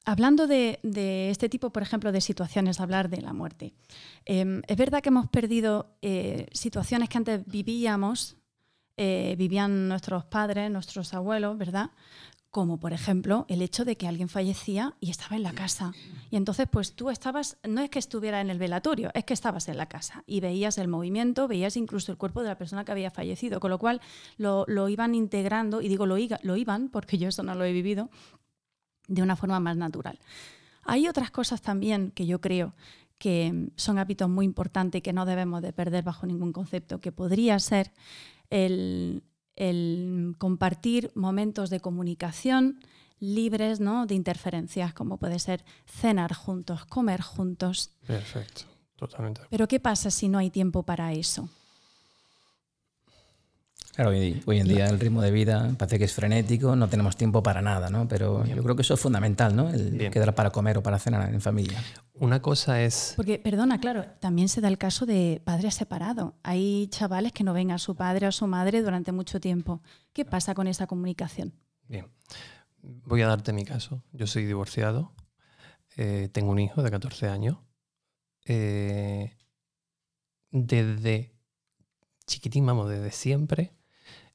[0.08, 3.74] Hablando de, de este tipo, por ejemplo, de situaciones, hablar de la muerte.
[4.26, 8.38] eh, es verdad que hemos perdido eh, situaciones que antes vivíamos,
[8.98, 11.92] eh, vivían nuestros padres, nuestros abuelos, ¿verdad?
[12.50, 15.92] Como por ejemplo el hecho de que alguien fallecía y estaba en la casa.
[16.32, 19.68] Y entonces, pues tú estabas, no es que estuviera en el velatorio, es que estabas
[19.68, 22.94] en la casa y veías el movimiento, veías incluso el cuerpo de la persona que
[22.94, 24.00] había fallecido, con lo cual
[24.38, 27.74] lo, lo iban integrando, y digo lo, lo iban, porque yo eso no lo he
[27.74, 28.10] vivido,
[29.08, 30.20] de una forma más natural.
[30.84, 32.74] Hay otras cosas también que yo creo
[33.18, 37.60] que son hábitos muy importantes que no debemos de perder bajo ningún concepto, que podría
[37.60, 37.92] ser
[38.50, 39.24] el,
[39.56, 42.80] el compartir momentos de comunicación
[43.20, 44.06] libres ¿no?
[44.06, 47.92] de interferencias, como puede ser cenar juntos, comer juntos.
[48.06, 48.64] Perfecto,
[48.96, 49.42] totalmente.
[49.50, 51.50] Pero ¿qué pasa si no hay tiempo para eso?
[53.96, 57.16] Claro, hoy, hoy en día el ritmo de vida parece que es frenético, no tenemos
[57.16, 58.10] tiempo para nada, ¿no?
[58.10, 59.70] Pero yo creo que eso es fundamental, ¿no?
[59.70, 60.12] El Bien.
[60.12, 61.82] quedar para comer o para cenar en familia.
[62.14, 66.34] Una cosa es Porque, perdona, claro, también se da el caso de padres separados.
[66.44, 69.82] Hay chavales que no ven a su padre o a su madre durante mucho tiempo.
[70.12, 71.54] ¿Qué pasa con esa comunicación?
[71.88, 72.08] Bien,
[72.82, 74.04] voy a darte mi caso.
[74.12, 75.14] Yo soy divorciado,
[75.96, 77.60] eh, tengo un hijo de 14 años.
[78.44, 79.38] Eh,
[80.52, 81.34] desde
[82.28, 83.75] chiquitín, vamos, desde siempre,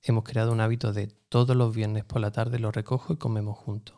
[0.03, 3.59] hemos creado un hábito de todos los viernes por la tarde lo recojo y comemos
[3.59, 3.97] juntos.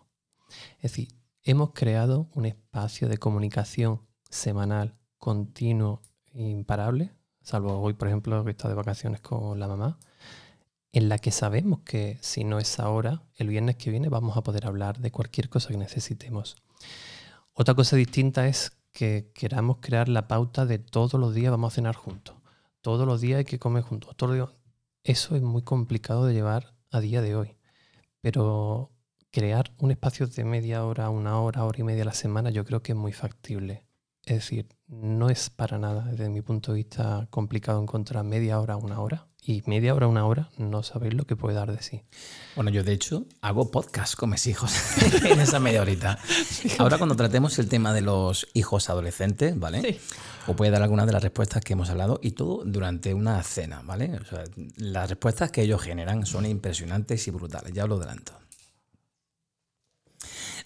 [0.76, 1.08] Es decir,
[1.42, 7.12] hemos creado un espacio de comunicación semanal, continuo e imparable,
[7.42, 9.98] salvo hoy, por ejemplo, que está de vacaciones con la mamá,
[10.92, 14.42] en la que sabemos que si no es ahora, el viernes que viene vamos a
[14.42, 16.56] poder hablar de cualquier cosa que necesitemos.
[17.54, 21.76] Otra cosa distinta es que queramos crear la pauta de todos los días vamos a
[21.76, 22.36] cenar juntos.
[22.82, 24.10] Todos los días hay que comer juntos.
[25.04, 27.56] Eso es muy complicado de llevar a día de hoy.
[28.20, 28.92] Pero
[29.30, 32.64] crear un espacio de media hora, una hora, hora y media a la semana, yo
[32.64, 33.84] creo que es muy factible.
[34.24, 38.76] Es decir, no es para nada, desde mi punto de vista, complicado encontrar media hora,
[38.76, 39.26] una hora.
[39.44, 42.04] Y media hora, una hora, no sabéis lo que puede dar de sí.
[42.54, 44.72] Bueno, yo de hecho hago podcast con mis hijos
[45.24, 46.20] en esa media horita.
[46.78, 49.98] Ahora cuando tratemos el tema de los hijos adolescentes, ¿vale?
[50.46, 53.42] Os voy a dar algunas de las respuestas que hemos hablado y todo durante una
[53.42, 54.14] cena, ¿vale?
[54.14, 54.44] O sea,
[54.76, 58.41] las respuestas que ellos generan son impresionantes y brutales, ya os lo adelanto.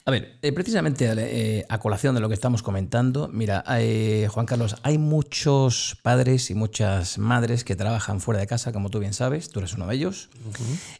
[0.08, 4.46] A ver, eh, precisamente eh, a colación de lo que estamos comentando, mira, eh, Juan
[4.46, 9.14] Carlos, hay muchos padres y muchas madres que trabajan fuera de casa, como tú bien
[9.14, 10.28] sabes, tú eres uno de ellos.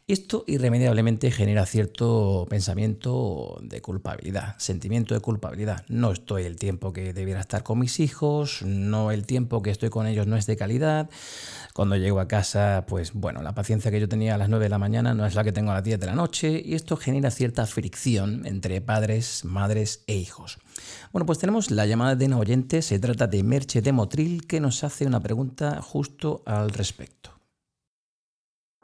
[0.09, 5.85] Esto irremediablemente genera cierto pensamiento de culpabilidad, sentimiento de culpabilidad.
[5.87, 9.89] No estoy el tiempo que debiera estar con mis hijos, no el tiempo que estoy
[9.89, 11.09] con ellos no es de calidad.
[11.73, 14.69] Cuando llego a casa, pues bueno, la paciencia que yo tenía a las 9 de
[14.69, 16.97] la mañana no es la que tengo a las 10 de la noche y esto
[16.97, 18.96] genera cierta fricción entre padres,
[19.43, 20.59] madres e hijos.
[21.11, 24.59] Bueno, pues tenemos la llamada de una oyente, se trata de Merche de Motril que
[24.59, 27.31] nos hace una pregunta justo al respecto.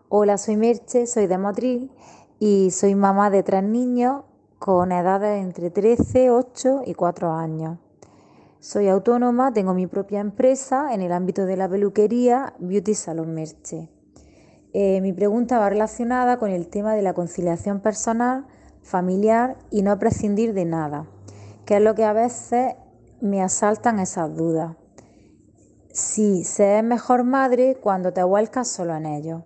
[0.09, 1.91] Hola, soy Merche, soy de Motril
[2.39, 4.23] y soy mamá de tres niños
[4.59, 7.79] con edades entre 13, 8 y 4 años.
[8.59, 13.89] Soy autónoma, tengo mi propia empresa en el ámbito de la peluquería Beauty Salon Merche.
[14.71, 18.45] Eh, mi pregunta va relacionada con el tema de la conciliación personal,
[18.83, 21.07] familiar y no prescindir de nada,
[21.65, 22.75] que es lo que a veces
[23.21, 24.75] me asaltan esas dudas.
[25.91, 29.45] Si se es mejor madre cuando te vuelcas solo en ello.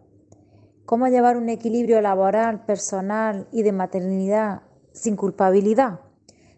[0.85, 4.61] ¿Cómo llevar un equilibrio laboral, personal y de maternidad
[4.93, 5.99] sin culpabilidad?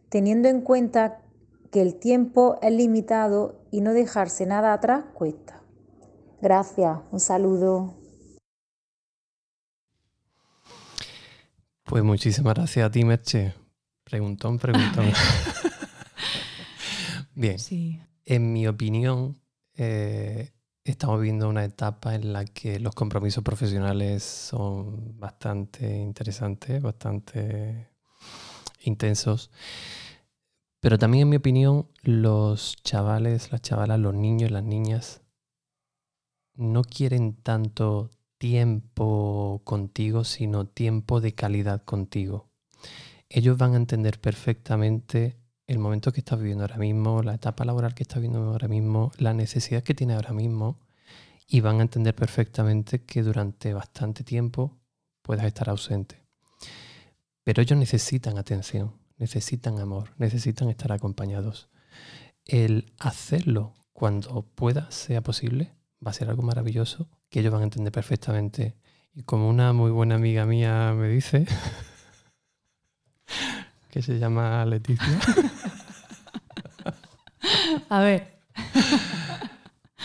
[0.10, 1.22] Teniendo en cuenta
[1.72, 5.62] que el tiempo es limitado y no dejarse nada atrás cuesta.
[6.42, 7.99] Gracias, un saludo.
[11.90, 13.56] Pues muchísimas gracias a ti, Merche.
[14.04, 15.06] Preguntón, preguntón.
[17.34, 18.00] Bien, Sí.
[18.26, 19.42] en mi opinión,
[19.76, 20.52] eh,
[20.84, 27.90] estamos viviendo una etapa en la que los compromisos profesionales son bastante interesantes, bastante
[28.82, 29.50] intensos.
[30.82, 35.24] Pero también, en mi opinión, los chavales, las chavalas, los niños, las niñas
[36.54, 42.50] no quieren tanto tiempo contigo, sino tiempo de calidad contigo.
[43.28, 47.94] Ellos van a entender perfectamente el momento que estás viviendo ahora mismo, la etapa laboral
[47.94, 50.80] que estás viviendo ahora mismo, la necesidad que tienes ahora mismo,
[51.48, 54.80] y van a entender perfectamente que durante bastante tiempo
[55.22, 56.24] puedas estar ausente.
[57.44, 61.70] Pero ellos necesitan atención, necesitan amor, necesitan estar acompañados.
[62.46, 65.74] El hacerlo cuando pueda, sea posible,
[66.06, 68.76] va a ser algo maravilloso que ellos van a entender perfectamente.
[69.14, 71.46] Y como una muy buena amiga mía me dice,
[73.92, 75.08] que se llama Leticia.
[77.90, 78.40] A ver.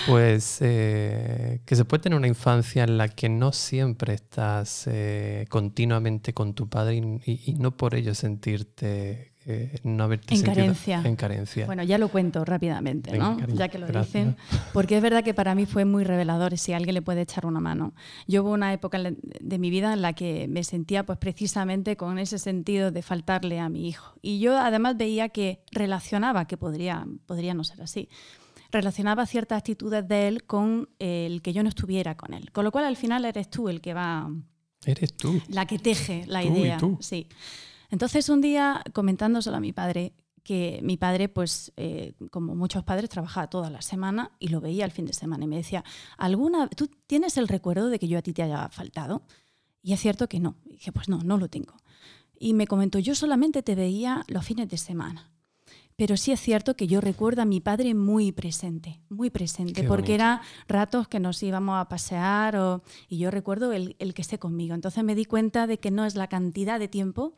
[0.06, 5.46] Pues eh, que se puede tener una infancia en la que no siempre estás eh,
[5.48, 10.54] continuamente con tu padre y, y, no por ello sentirte eh, no haberte en sentido
[10.54, 11.02] carencia.
[11.04, 11.66] en carencia.
[11.66, 13.36] Bueno, ya lo cuento rápidamente, ¿no?
[13.36, 14.06] cariño, ya que lo gracias.
[14.06, 14.36] dicen.
[14.72, 17.44] Porque es verdad que para mí fue muy revelador y si alguien le puede echar
[17.46, 17.94] una mano.
[18.26, 22.18] Yo hubo una época de mi vida en la que me sentía pues precisamente con
[22.18, 24.14] ese sentido de faltarle a mi hijo.
[24.22, 28.08] Y yo además veía que relacionaba, que podría, podría no ser así,
[28.72, 32.50] relacionaba ciertas actitudes de él con el que yo no estuviera con él.
[32.50, 34.30] Con lo cual al final eres tú el que va
[34.86, 35.40] Eres tú.
[35.48, 36.78] la que teje la Tú y idea.
[36.78, 36.98] tú.
[37.00, 37.28] Sí.
[37.94, 43.08] Entonces un día comentándoselo a mi padre, que mi padre, pues eh, como muchos padres,
[43.08, 45.84] trabajaba toda la semana y lo veía el fin de semana y me decía,
[46.18, 49.22] ¿alguna, ¿tú tienes el recuerdo de que yo a ti te haya faltado?
[49.80, 50.56] Y es cierto que no.
[50.66, 51.76] Y dije, pues no, no lo tengo.
[52.36, 55.30] Y me comentó, yo solamente te veía los fines de semana.
[55.94, 59.86] Pero sí es cierto que yo recuerdo a mi padre muy presente, muy presente, Qué
[59.86, 60.14] porque bonito.
[60.14, 64.40] era ratos que nos íbamos a pasear o- y yo recuerdo el, el que esté
[64.40, 64.74] conmigo.
[64.74, 67.34] Entonces me di cuenta de que no es la cantidad de tiempo,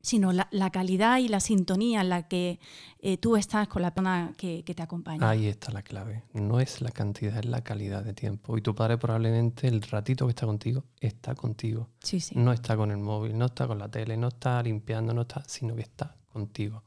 [0.00, 2.60] sino la, la calidad y la sintonía en la que
[3.00, 5.28] eh, tú estás con la persona que, que te acompaña.
[5.28, 6.22] Ahí está la clave.
[6.32, 8.56] No es la cantidad, es la calidad de tiempo.
[8.56, 11.88] Y tu padre probablemente el ratito que está contigo, está contigo.
[12.02, 12.34] Sí, sí.
[12.36, 15.42] No está con el móvil, no está con la tele, no está limpiando, no está,
[15.46, 16.82] sino que está contigo.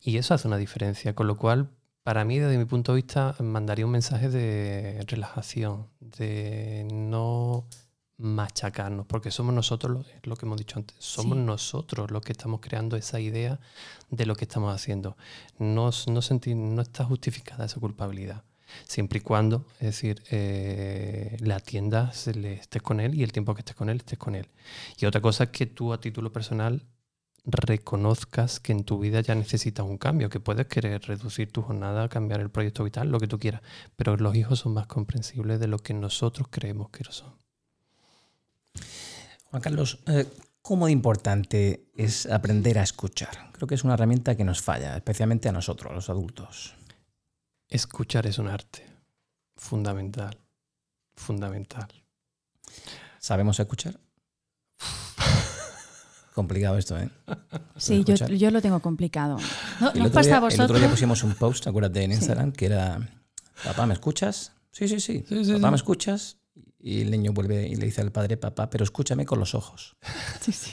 [0.00, 1.14] Y eso hace una diferencia.
[1.14, 1.70] Con lo cual,
[2.02, 7.66] para mí, desde mi punto de vista, mandaría un mensaje de relajación, de no
[8.20, 11.44] machacarnos, porque somos nosotros, lo, que hemos dicho antes, somos Sí.
[11.44, 13.58] nosotros los que estamos creando esa idea
[14.10, 15.16] de lo que estamos haciendo.
[15.58, 18.44] No, no, sentir, no está justificada esa culpabilidad.
[18.86, 23.32] Siempre y cuando, es decir, eh, la atiendas, se le estés con él y el
[23.32, 24.48] tiempo que estés con él, estés con él.
[24.98, 26.86] Y otra cosa es que tú a título personal
[27.44, 32.08] reconozcas que en tu vida ya necesitas un cambio, que puedes querer reducir tu jornada,
[32.08, 33.62] cambiar el proyecto vital, lo que tú quieras,
[33.96, 37.34] pero los hijos son más comprensibles de lo que nosotros creemos que lo son.
[39.50, 40.26] Juan Carlos, eh,
[40.62, 43.50] ¿cómo de importante es aprender a escuchar?
[43.52, 46.74] Creo que es una herramienta que nos falla, especialmente a nosotros, los adultos.
[47.68, 48.86] Escuchar es un arte
[49.56, 50.38] fundamental,
[51.14, 51.88] fundamental.
[53.18, 53.98] ¿Sabemos escuchar?
[56.34, 57.10] Complicado esto, ¿eh?
[57.76, 59.36] Sí, yo, lo tengo complicado.
[59.80, 60.80] ¿No, El ¿no os otro, pasa día, a el otro vosotros?
[60.80, 62.16] día pusimos un post, acuérdate, en Sí.
[62.18, 63.00] Instagram, que era,
[63.64, 64.52] papá, ¿me escuchas?
[64.72, 65.24] Sí, sí, sí.
[65.28, 65.70] Sí, sí, papá, sí.
[65.70, 66.36] ¿me escuchas?
[66.82, 69.96] Y el niño vuelve y le dice al padre, papá, pero escúchame con los ojos.
[70.40, 70.72] Sí, sí.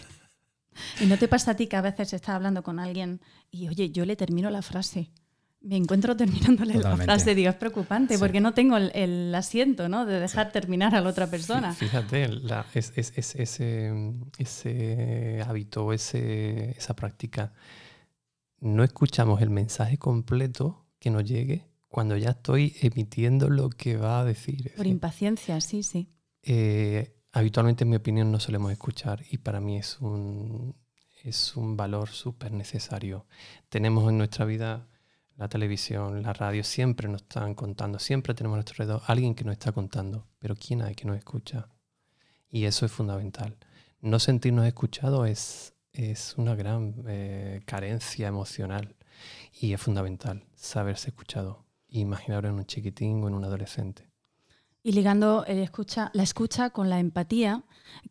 [1.01, 3.19] ¿Y no te pasa a ti que a veces estás hablando con alguien
[3.51, 5.11] y, oye, yo le termino la frase?
[5.59, 7.07] Me encuentro terminándole Totalmente.
[7.07, 8.19] la frase, digo, es preocupante Sí.
[8.19, 10.05] porque no tengo el, el asiento ¿no?
[10.05, 11.71] de dejar terminar a la otra persona.
[11.73, 13.91] Fí- Fíjate, la- es- es- es- ese,
[14.37, 17.53] ese hábito, ese, esa práctica,
[18.59, 24.19] no escuchamos el mensaje completo que nos llegue cuando ya estoy emitiendo lo que va
[24.19, 24.73] a decir.
[24.75, 26.09] Por impaciencia, sí, sí.
[26.43, 30.75] eh, habitualmente, en mi opinión, no solemos escuchar y para mí es un,
[31.23, 33.25] es un valor súper necesario.
[33.69, 34.87] Tenemos en nuestra vida
[35.35, 39.43] la televisión, la radio, siempre nos están contando, siempre tenemos a nuestro alrededor alguien que
[39.43, 41.69] nos está contando, pero ¿quién hay que nos escucha?
[42.49, 43.55] Y eso es fundamental.
[44.01, 48.95] No sentirnos escuchados es, es una gran eh, carencia emocional
[49.59, 51.66] y es fundamental saberse escuchado.
[52.01, 54.09] Imaginar en un chiquitín o en un adolescente.
[54.83, 57.63] Y ligando el escucha, la escucha con la empatía,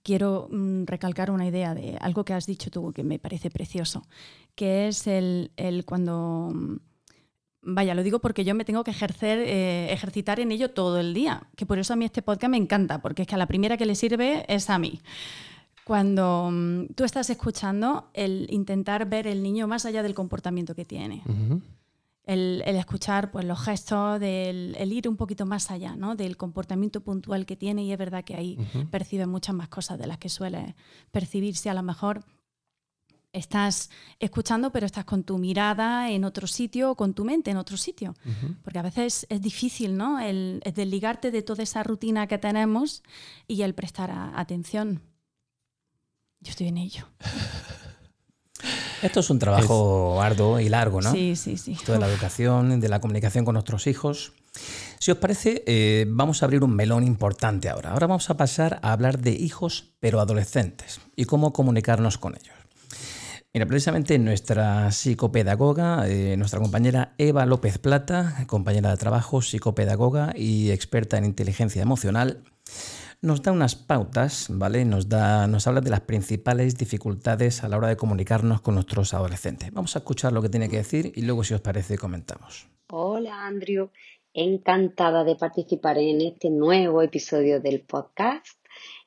[0.02, 4.06] quiero mm, recalcar una idea de algo que has dicho tú que me parece precioso,
[4.54, 6.50] que es el, el cuando...
[6.52, 6.76] mm,
[7.68, 11.14] Vaya, lo digo porque yo me tengo que ejercer, eh, ejercitar en ello todo el
[11.14, 13.46] día, que por eso a mí este podcast me encanta, porque es que a la
[13.46, 15.00] primera que le sirve es a mí.
[15.84, 20.84] Cuando mm, tú estás escuchando, el intentar ver el niño más allá del comportamiento que
[20.84, 21.60] tiene Ujú.
[22.26, 26.16] El, el escuchar pues, los gestos, del, el ir un poquito más allá ¿no?
[26.16, 28.58] del comportamiento puntual que tiene y es verdad que ahí
[28.90, 30.74] percibe muchas más cosas de las que suele
[31.12, 31.70] percibirse.
[31.70, 32.24] A lo mejor
[33.32, 37.58] estás escuchando pero estás con tu mirada en otro sitio o con tu mente en
[37.58, 38.14] otro sitio.
[38.64, 40.18] Porque a veces es difícil ¿no?
[40.18, 43.02] el, el desligarte de toda esa rutina que tenemos
[43.46, 45.00] y el prestar a- atención.
[46.40, 47.06] Yo estoy en ello.
[49.02, 51.12] Esto es un trabajo arduo y largo, ¿no?
[51.12, 51.72] Sí, sí, sí.
[51.72, 54.32] Esto de la educación, de la comunicación con nuestros hijos.
[54.98, 57.92] Si os parece, eh, vamos a abrir un melón importante ahora.
[57.92, 62.54] Ahora vamos a pasar a hablar de hijos, pero adolescentes, y cómo comunicarnos con ellos.
[63.52, 70.70] Mira, precisamente nuestra psicopedagoga, eh, nuestra compañera Eva López Plata, compañera de trabajo, psicopedagoga y
[70.72, 72.42] experta en inteligencia emocional,
[73.22, 74.84] nos da unas pautas, ¿vale?
[74.84, 79.14] Nos, da, nos habla de las principales dificultades a la hora de comunicarnos con nuestros
[79.14, 79.72] adolescentes.
[79.72, 82.68] Vamos a escuchar lo que tiene que decir y luego, si os parece, comentamos.
[82.88, 83.90] Hola, Andrew.
[84.32, 88.58] Encantada de participar en este nuevo episodio del podcast.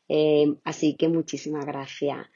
[0.08, 2.28] Eh, así que muchísimas gracias.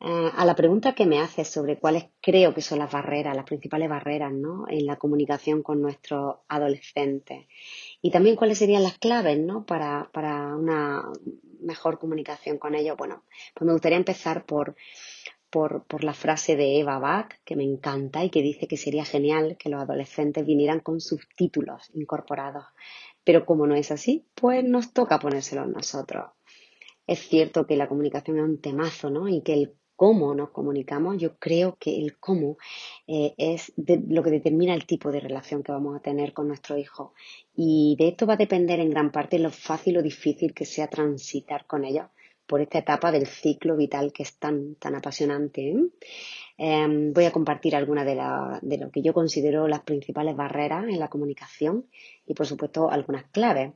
[0.00, 3.46] Eh, a la pregunta que me haces sobre cuáles creo que son las barreras, las
[3.46, 4.66] principales barreras ¿no?
[4.68, 7.46] en la comunicación con nuestros adolescentes
[8.00, 9.64] y también cuáles serían las claves ¿no?
[9.64, 11.02] para, para una
[11.60, 12.96] mejor comunicación con ellos.
[12.96, 13.24] Bueno,
[13.54, 14.76] pues me gustaría empezar por,
[15.50, 19.04] por, por, la frase de Eva Bach, que me encanta y que dice que sería
[19.04, 22.64] genial que los adolescentes vinieran con subtítulos incorporados.
[23.24, 26.30] Pero como no es así, pues nos toca ponérselos nosotros.
[27.06, 29.28] Es cierto que la comunicación es un temazo, ¿no?
[29.28, 32.56] Y que el cómo nos comunicamos, yo creo que el cómo
[33.08, 36.78] eh, es lo que determina el tipo de relación que vamos a tener con nuestro
[36.78, 37.14] hijo.
[37.52, 40.86] Y de esto va a depender en gran parte lo fácil o difícil que sea
[40.86, 42.06] transitar con ellos
[42.46, 45.68] por esta etapa del ciclo vital que es tan, tan apasionante.
[45.68, 45.88] ¿eh?
[46.58, 48.14] Em, voy a compartir algunas de,
[48.62, 51.86] de lo que yo considero las principales barreras en la comunicación
[52.24, 53.72] y, por supuesto, algunas claves.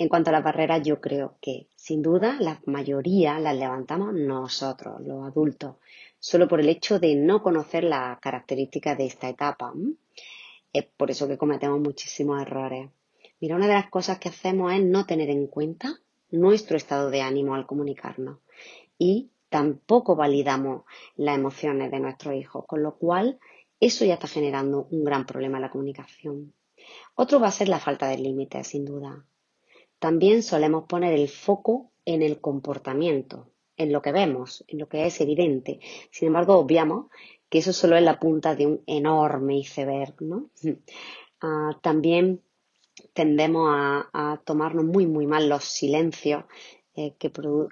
[0.00, 5.00] En cuanto a las barreras, yo creo que, sin duda, la mayoría las levantamos nosotros,
[5.00, 5.74] los adultos,
[6.20, 9.74] solo por el hecho de no conocer las características de esta etapa.
[10.72, 12.88] Es por eso que cometemos muchísimos errores.
[13.40, 15.98] Mira, una de las cosas que hacemos es no tener en cuenta
[16.30, 18.38] nuestro estado de ánimo al comunicarnos
[18.98, 20.84] y tampoco validamos
[21.16, 23.40] las emociones de nuestros hijos, con lo cual
[23.80, 26.54] eso ya está generando un gran problema en la comunicación.
[27.16, 29.24] Otro va a ser la falta de límites, sin duda.
[29.98, 35.06] También solemos poner el foco en el comportamiento, en lo que vemos, en lo que
[35.06, 35.80] es evidente.
[36.10, 37.06] Sin embargo, obviamos
[37.48, 40.50] que eso solo es la punta de un enorme iceberg, ¿no?
[41.40, 42.42] Ah, también
[43.12, 46.42] tendemos a, tomarnos muy, muy mal los silencios
[46.96, 47.30] eh, que,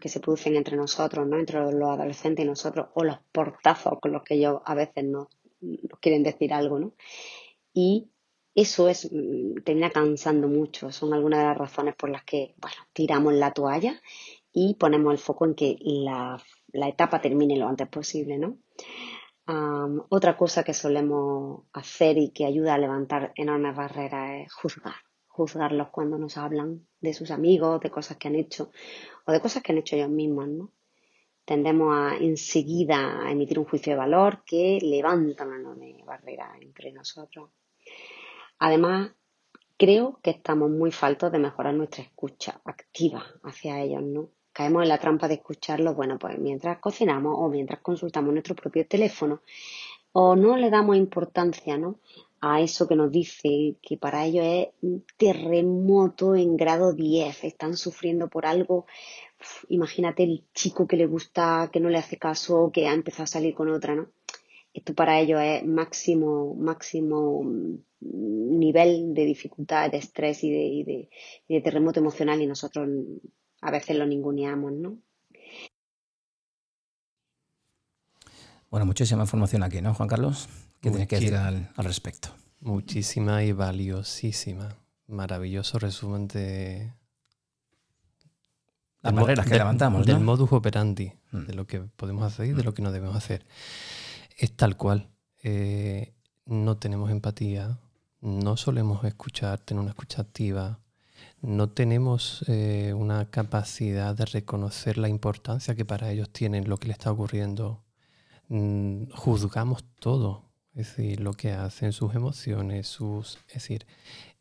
[0.08, 1.36] se producen entre nosotros, ¿no?
[1.36, 5.26] Entre los adolescentes y nosotros, o los portazos con los que ellos a veces nos,
[5.60, 6.92] nos quieren decir algo, ¿no?
[7.74, 8.08] Y
[8.56, 10.90] eso es, mm, termina cansando mucho.
[10.90, 14.00] Son algunas de las razones por las que, bueno, tiramos la toalla
[14.50, 16.42] y ponemos el foco en que la,
[16.72, 18.58] etapa termine lo antes posible, ¿no?
[20.08, 24.96] otra cosa que solemos hacer y que ayuda a levantar enormes barreras es juzgar.
[25.28, 28.72] Juzgarlos cuando nos hablan de sus amigos, de cosas que han hecho
[29.24, 30.72] o de cosas que han hecho ellos mismos, ¿no?
[31.44, 36.90] Tendemos a enseguida a emitir un juicio de valor que levanta una enorme barrera entre
[36.90, 37.50] nosotros.
[38.58, 39.10] Además,
[39.76, 44.30] creo que estamos muy faltos de mejorar nuestra escucha activa hacia ellos, ¿no?
[44.52, 48.86] Caemos en la trampa de escucharlos, bueno, pues mientras cocinamos o mientras consultamos nuestro propio
[48.86, 49.42] teléfono,
[50.12, 52.00] o no le damos importancia, ¿no?
[52.40, 57.76] A eso que nos dice que para ellos es un terremoto en grado 10, están
[57.76, 58.86] sufriendo por algo.
[59.68, 63.26] imagínate el chico que le gusta, que no le hace caso, que ha empezado a
[63.26, 64.06] salir con otra, ¿no?
[64.76, 67.42] Esto para ellos es máximo, máximo
[67.98, 70.84] nivel de dificultad, de estrés y
[71.48, 72.86] de, terremoto emocional y nosotros
[73.62, 74.98] a veces lo ninguneamos, ¿no?
[78.70, 80.46] Bueno, muchísima información aquí, ¿no, Juan Carlos?
[80.82, 82.28] ¿Qué tienes que decir al, respecto?
[82.60, 84.76] Muchísima y valiosísima.
[85.06, 86.92] Maravilloso resumen de...
[89.00, 91.46] Las barreras que levantamos, Del modus operandi, mm.
[91.46, 93.46] de lo que podemos hacer y de lo que no debemos hacer.
[94.36, 95.10] Es tal cual.
[95.42, 96.12] Eh,
[96.44, 97.78] no tenemos empatía,
[98.20, 100.80] no solemos escuchar, tener una escucha activa,
[101.40, 106.88] no tenemos eh, una capacidad de reconocer la importancia que para ellos tienen lo que
[106.88, 107.82] le está ocurriendo.
[108.48, 113.38] Mm, juzgamos todo, es decir, lo que hacen, sus emociones, sus...
[113.48, 113.86] Es decir,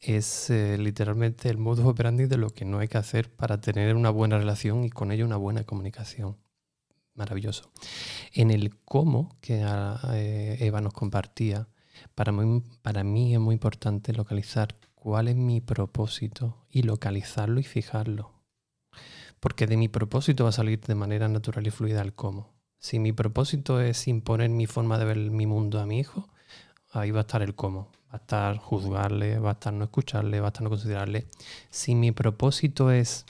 [0.02, 3.96] es eh, literalmente el modus operandi de lo que no hay que hacer para tener
[3.96, 6.38] una buena relación y con ello una buena comunicación.
[7.16, 7.72] Maravilloso.
[8.34, 11.68] En el cómo que ah, eh, Eva nos compartía,
[12.14, 17.64] para mí, para mí es muy importante localizar cuál es mi propósito y localizarlo y
[17.64, 18.34] fijarlo.
[19.40, 22.54] Porque de mi propósito va a salir de manera natural y fluida el cómo.
[22.80, 26.30] Si mi propósito es imponer mi forma de ver mi mundo a mi hijo,
[26.92, 27.92] ahí va a estar el cómo.
[28.12, 31.28] Va a estar juzgarle, va a estar no escucharle, va a estar no considerarle.
[31.70, 33.26] Si mi propósito es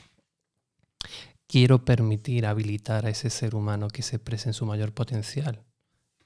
[1.47, 5.63] quiero permitir habilitar a ese ser humano que se exprese en su mayor potencial,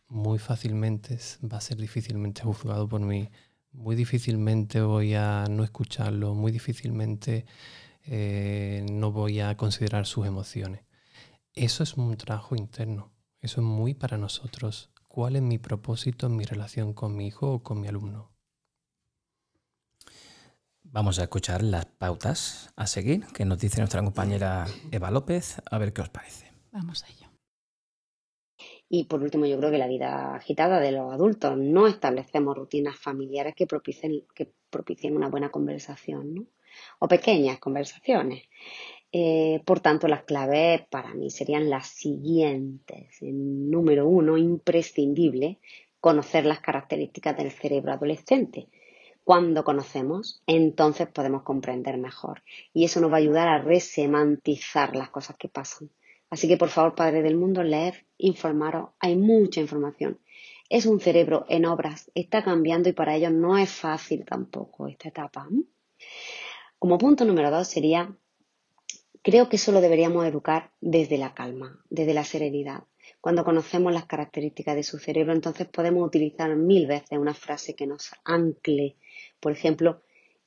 [0.07, 3.29] muy fácilmente va a ser difícilmente juzgado por mí,
[3.71, 7.45] muy difícilmente voy a no escucharlo, muy difícilmente
[8.03, 10.81] eh, no voy a considerar sus emociones.
[11.53, 13.11] Eso es un trabajo interno,
[13.41, 14.89] eso es muy para nosotros.
[15.07, 18.28] cuál es mi propósito en mi relación con mi hijo o con mi alumno.
[20.91, 25.77] Vamos a escuchar las pautas a seguir que nos dice nuestra compañera Eva López, a
[25.77, 26.51] ver qué os parece.
[26.71, 27.29] Vamos a ello.
[28.89, 32.97] Y por último, yo creo que la vida agitada de los adultos no establecemos rutinas
[32.97, 36.45] familiares que propicien, que propicien una buena conversación, ¿no?
[36.97, 38.45] O pequeñas conversaciones.
[39.11, 43.19] Eh, por tanto, las claves para mí serían las siguientes.
[43.21, 45.59] número uno, imprescindible,
[45.99, 48.69] conocer las características del cerebro adolescente.
[49.29, 52.41] Cuando conocemos, entonces podemos comprender mejor.
[52.73, 55.91] Y eso nos va a ayudar a resemantizar las cosas que pasan.
[56.31, 60.19] Así que por favor, Padre del Mundo, leer, informaros, hay mucha información.
[60.67, 65.09] Es un cerebro en obras, está cambiando y para ello no es fácil tampoco esta
[65.09, 65.47] etapa.
[66.79, 68.11] Como punto número dos sería,
[69.21, 72.85] creo que solo deberíamos educar desde la calma, desde la serenidad.
[73.21, 77.85] Cuando conocemos las características de su cerebro, entonces podemos utilizar mil veces una frase que
[77.85, 78.97] nos ancle.
[79.39, 80.01] Por ejemplo,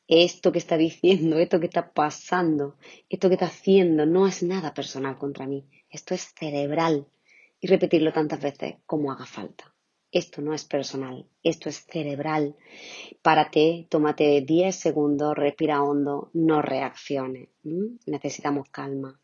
[0.08, 2.76] esto que está diciendo, esto que está pasando,
[3.08, 7.06] esto que está haciendo, no es nada personal contra mí, esto es cerebral.
[7.60, 9.72] Y repetirlo tantas veces como haga falta.
[10.10, 12.56] Esto no es personal, esto es cerebral.
[13.22, 17.48] Párate, tómate 10 segundos, respira hondo, no reacciones.
[17.62, 19.20] Necesitamos calma.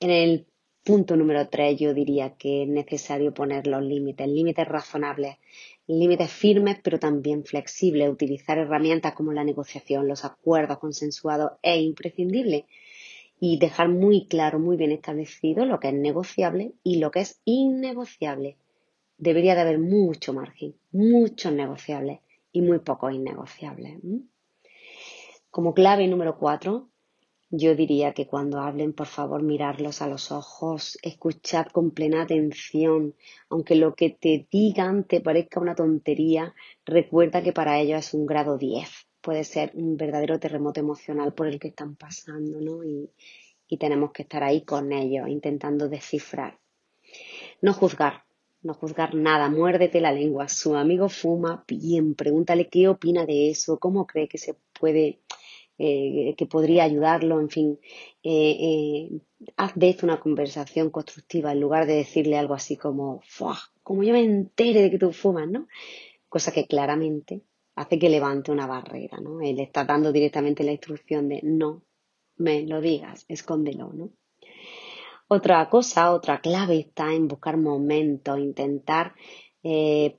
[0.00, 0.46] En el
[0.84, 5.36] punto número 3 yo diría que es necesario poner los límites, límites razonables
[5.88, 8.10] límites firmes pero también flexibles.
[8.10, 12.66] Utilizar herramientas como la negociación, los acuerdos consensuados es imprescindible
[13.40, 17.40] y dejar muy claro, muy bien establecido lo que es negociable y lo que es
[17.44, 18.56] innegociable.
[19.16, 22.20] Debería de haber mucho margen, muchos negociables
[22.52, 23.98] y muy pocos innegociables.
[25.50, 26.90] Como clave número cuatro,
[27.50, 33.14] yo diría que cuando hablen, por favor, mirarlos a los ojos, escuchar con plena atención,
[33.48, 38.26] aunque lo que te digan te parezca una tontería, recuerda que para ellos es un
[38.26, 38.88] grado 10.
[39.22, 42.84] Puede ser un verdadero terremoto emocional por el que están pasando, ¿no?
[42.84, 43.10] Y,
[43.66, 46.58] y tenemos que estar ahí con ellos, intentando descifrar.
[47.62, 48.24] No juzgar,
[48.62, 50.48] no juzgar nada, muérdete la lengua.
[50.48, 55.20] Su amigo fuma, bien, pregúntale qué opina de eso, cómo cree que se puede
[55.80, 57.78] eh, que podría ayudarlo, en fin,
[58.24, 59.20] eh, eh,
[59.56, 63.22] haz de esto una conversación constructiva en lugar de decirle algo así como,
[63.84, 65.68] como yo me entere de que tú fumas, ¿no?
[66.28, 67.42] Cosa que claramente
[67.76, 69.40] hace que levante una barrera, ¿no?
[69.40, 71.84] Él está dando directamente la instrucción de no
[72.38, 74.10] me lo digas, escóndelo, ¿no?
[75.28, 79.14] Otra cosa, otra clave está en buscar momentos, intentar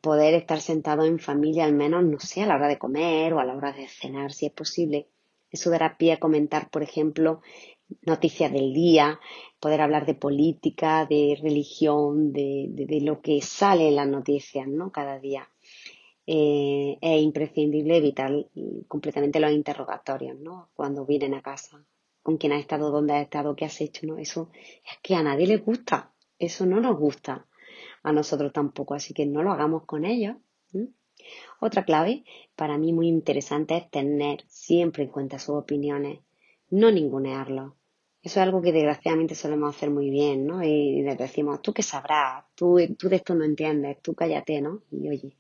[0.02, 3.40] poder estar sentado en familia, al menos, no sé, a la hora de comer o
[3.40, 5.08] a la hora de cenar, si es posible,
[5.52, 7.42] eso dará pie a comentar, por ejemplo,
[8.02, 9.20] noticias del día,
[9.60, 14.92] poder hablar de política, de religión, de, lo que sale en las noticias, ¿no?
[14.92, 15.50] Cada día.
[16.26, 18.32] Eh, es imprescindible evitar
[18.88, 20.70] completamente los interrogatorios, ¿no?
[20.76, 21.84] Cuando vienen a casa,
[22.22, 24.18] con quién has estado, dónde has estado, qué has hecho, ¿no?
[24.18, 27.48] Eso es que a nadie le gusta, eso no nos gusta,
[28.04, 30.36] a nosotros tampoco, así que no lo hagamos con ellos.
[31.60, 32.24] Otra clave
[32.56, 36.20] para mí muy interesante es tener siempre en cuenta sus opiniones,
[36.70, 37.76] no ningunearlo.
[38.22, 40.62] Eso es algo que desgraciadamente solemos hacer muy bien, ¿no?
[40.64, 44.82] Y les decimos, tú qué sabrás, tú, tú de esto no entiendes, tú cállate, ¿no?
[44.92, 45.38] Y oye,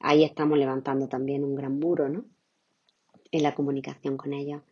[0.00, 2.24] ahí estamos levantando también un gran muro, ¿no?
[3.30, 4.62] En la comunicación con ellos.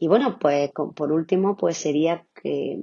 [0.00, 2.78] Y bueno, pues por último, pues sería que,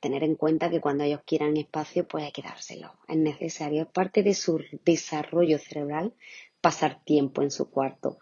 [0.00, 2.92] tener en cuenta que cuando ellos quieran espacio, pues hay que dárselo.
[3.06, 6.14] Es necesario, es parte de su desarrollo cerebral
[6.60, 8.18] pasar tiempo en su cuarto.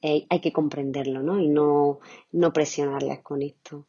[0.00, 1.40] Eh, hay que comprenderlo, ¿no?
[1.40, 1.98] Y no,
[2.30, 3.86] no presionarles con esto.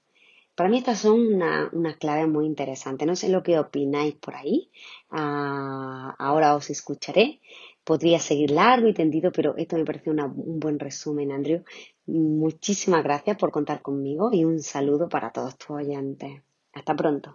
[0.56, 3.06] Para mí estas son una, una clave muy interesante.
[3.06, 4.72] No sé lo que opináis por ahí.
[5.12, 7.42] Ah, ahora os escucharé.
[7.86, 11.64] Podría seguir largo y tendido, pero esto me parece un buen resumen, Andrew.
[12.08, 16.42] Muchísimas gracias por contar conmigo y un saludo para todos tus oyentes.
[16.74, 17.34] Hasta pronto.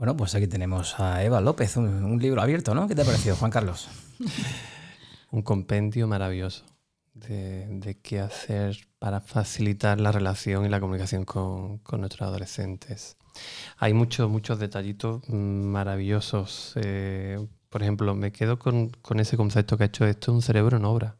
[0.00, 2.88] Bueno, pues aquí tenemos a Eva López, un, libro abierto, ¿no?
[2.88, 3.90] ¿Qué te ha parecido, Juan Carlos?
[5.30, 6.64] un compendio maravilloso
[7.12, 13.18] de, qué hacer para facilitar la relación y la comunicación con, nuestros adolescentes.
[13.78, 16.74] Hay muchos, muchos detallitos maravillosos.
[16.76, 20.84] Eh, por ejemplo, me quedo con, ese concepto que ha hecho esto un cerebro en
[20.84, 21.16] obra.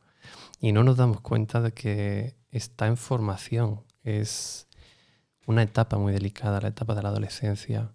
[0.61, 3.83] Y no nos damos cuenta de que está en formación.
[4.03, 4.67] Es
[5.47, 7.93] una etapa muy delicada, la etapa de la adolescencia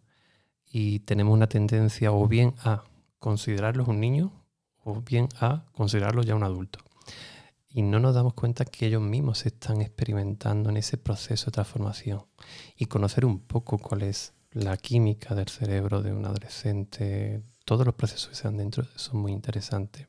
[0.77, 2.83] y tenemos una tendencia o bien a
[3.19, 4.31] considerarlos un niño
[4.83, 6.84] o bien a considerarlos ya un adulto.
[7.77, 12.23] Y no nos damos cuenta que ellos mismos están experimentando en ese proceso de transformación
[12.77, 17.93] y conocer un poco cuál es la química del cerebro de un adolescente, todos los
[17.93, 20.07] procesos que se dan dentro son muy interesantes.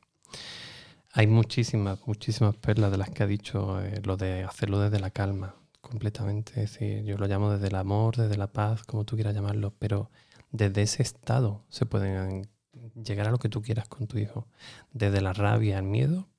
[1.11, 5.09] Hay muchísimas, muchísimas perlas de las que ha dicho eh, lo de hacerlo desde la
[5.09, 6.51] calma, completamente.
[6.63, 9.73] Es decir, yo lo llamo desde el amor, desde la paz, como tú quieras llamarlo,
[9.77, 10.09] pero
[10.51, 12.47] desde ese estado se pueden
[12.95, 14.47] llegar a lo que tú quieras con tu hijo.
[14.93, 16.29] Desde la rabia, el miedo.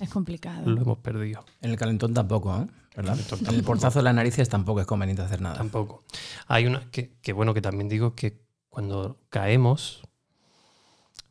[0.00, 0.68] Es complicado.
[0.68, 1.44] Lo hemos perdido.
[1.60, 2.66] En el calentón tampoco, ¿eh?
[2.96, 3.18] ¿verdad?
[3.46, 5.56] En el portazo de las narices tampoco es conveniente hacer nada.
[5.56, 6.04] Tampoco.
[6.46, 10.02] Hay una que, que bueno, que también digo que cuando caemos,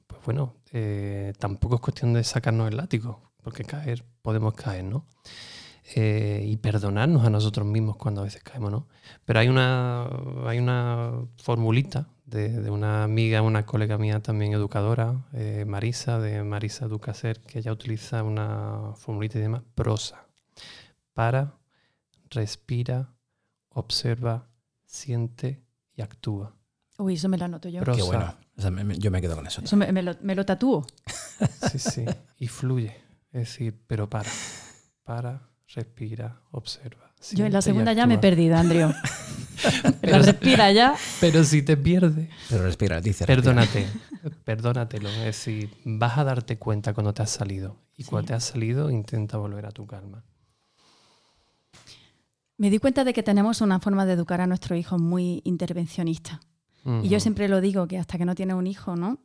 [0.07, 5.05] pues bueno, eh, tampoco es cuestión de sacarnos el látigo, porque caer, podemos caer, ¿no?
[5.93, 8.87] Eh, y perdonarnos a nosotros mismos cuando a veces caemos, ¿no?
[9.25, 10.07] Pero hay una,
[10.47, 16.87] hay una formulita de, una amiga, una colega mía también educadora, eh, Marisa, de Marisa
[16.87, 20.27] Ducaser, que ella utiliza una formulita de llama prosa.
[21.13, 21.57] Para,
[22.29, 23.13] respira,
[23.69, 24.49] observa,
[24.85, 25.63] siente
[25.95, 26.55] y actúa.
[26.97, 27.83] Uy, eso me lo anoto yo.
[27.83, 28.35] Qué bueno.
[28.97, 29.61] yo me quedo con eso.
[29.61, 30.85] Eso me, lo, me lo tatúo.
[31.71, 32.05] sí, sí.
[32.37, 32.95] Y fluye.
[33.31, 34.29] Es decir, pero para.
[35.03, 37.04] Para, respira, observa.
[37.31, 38.91] Yo en la segunda ya me he perdido, Andrew.
[40.01, 40.95] pero respira ya.
[41.19, 42.29] Pero si te pierdes.
[42.49, 43.25] Pero respira, dice.
[43.25, 43.87] Perdónate,
[44.43, 45.09] perdónatelo.
[45.09, 47.77] Es decir, vas a darte cuenta cuando te has salido.
[47.97, 50.23] Y cuando te has salido, intenta volver a tu calma.
[52.57, 56.39] Me di cuenta de que tenemos una forma de educar a nuestros hijos muy intervencionista.
[57.01, 59.17] Y yo siempre lo digo, que hasta que no tienes un hijo, ¿no?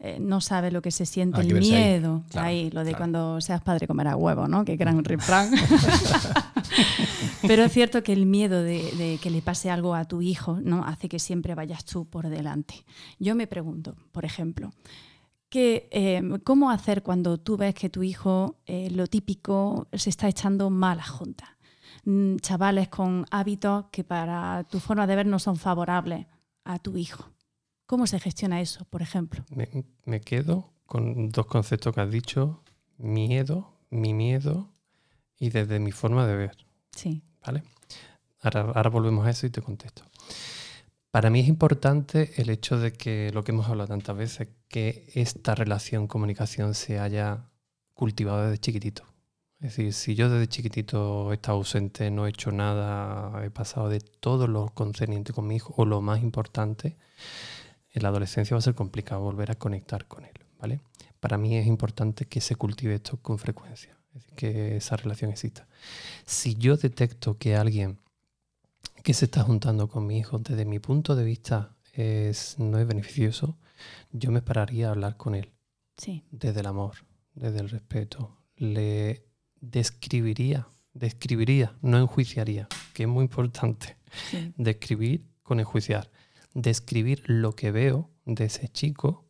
[0.00, 2.24] Eh, no sabe lo que se siente, el miedo.
[2.34, 4.64] Ahí, lo de cuando seas padre comerá huevo, ¿no?
[4.64, 5.50] Qué gran refrán.
[7.46, 10.84] Pero es cierto que el miedo de, que le pase algo a tu hijo ¿no?
[10.84, 12.84] hace que siempre vayas tú por delante.
[13.18, 14.72] Yo me pregunto, por ejemplo,
[15.48, 20.28] que, eh, ¿cómo hacer cuando tú ves que tu hijo, eh, lo típico, se está
[20.28, 21.48] echando malas juntas?
[22.04, 26.26] Mm, chavales con hábitos que para tu forma de ver no son favorables
[26.64, 27.33] a tu hijo.
[27.86, 29.44] ¿Cómo se gestiona eso, por ejemplo?
[30.04, 32.62] Me, quedo con dos conceptos que has dicho,
[32.98, 34.70] miedo, mi miedo
[35.38, 36.56] y desde mi forma de ver.
[36.92, 37.22] Sí.
[37.44, 37.62] ¿Vale?
[38.40, 40.02] Ahora, ahora volvemos a eso y te contesto.
[41.10, 45.08] Para mí es importante el hecho de que lo que hemos hablado tantas veces, que
[45.14, 47.50] esta relación comunicación se haya
[47.92, 49.04] cultivado desde chiquitito.
[49.60, 53.88] Es decir, si yo desde chiquitito he estado ausente, no he hecho nada, he pasado
[53.88, 56.96] de todo lo concerniente con mi hijo, o lo más importante,
[57.94, 60.80] en la adolescencia va a ser complicado volver a conectar con él, ¿vale?
[61.20, 63.96] Para mí es importante que se cultive esto con frecuencia,
[64.36, 65.66] que esa relación exista.
[66.26, 67.98] Si yo detecto que alguien
[69.02, 72.86] que se está juntando con mi hijo desde mi punto de vista es, no es
[72.86, 73.56] beneficioso,
[74.10, 75.52] yo me pararía a hablar con él.
[75.96, 76.24] Sí.
[76.32, 76.96] Desde el amor,
[77.34, 78.36] desde el respeto.
[78.56, 79.24] Le
[79.60, 83.96] describiría, describiría, no enjuiciaría, que es muy importante.
[84.56, 86.10] Describir con enjuiciar
[86.54, 89.24] describir lo que veo de ese chico,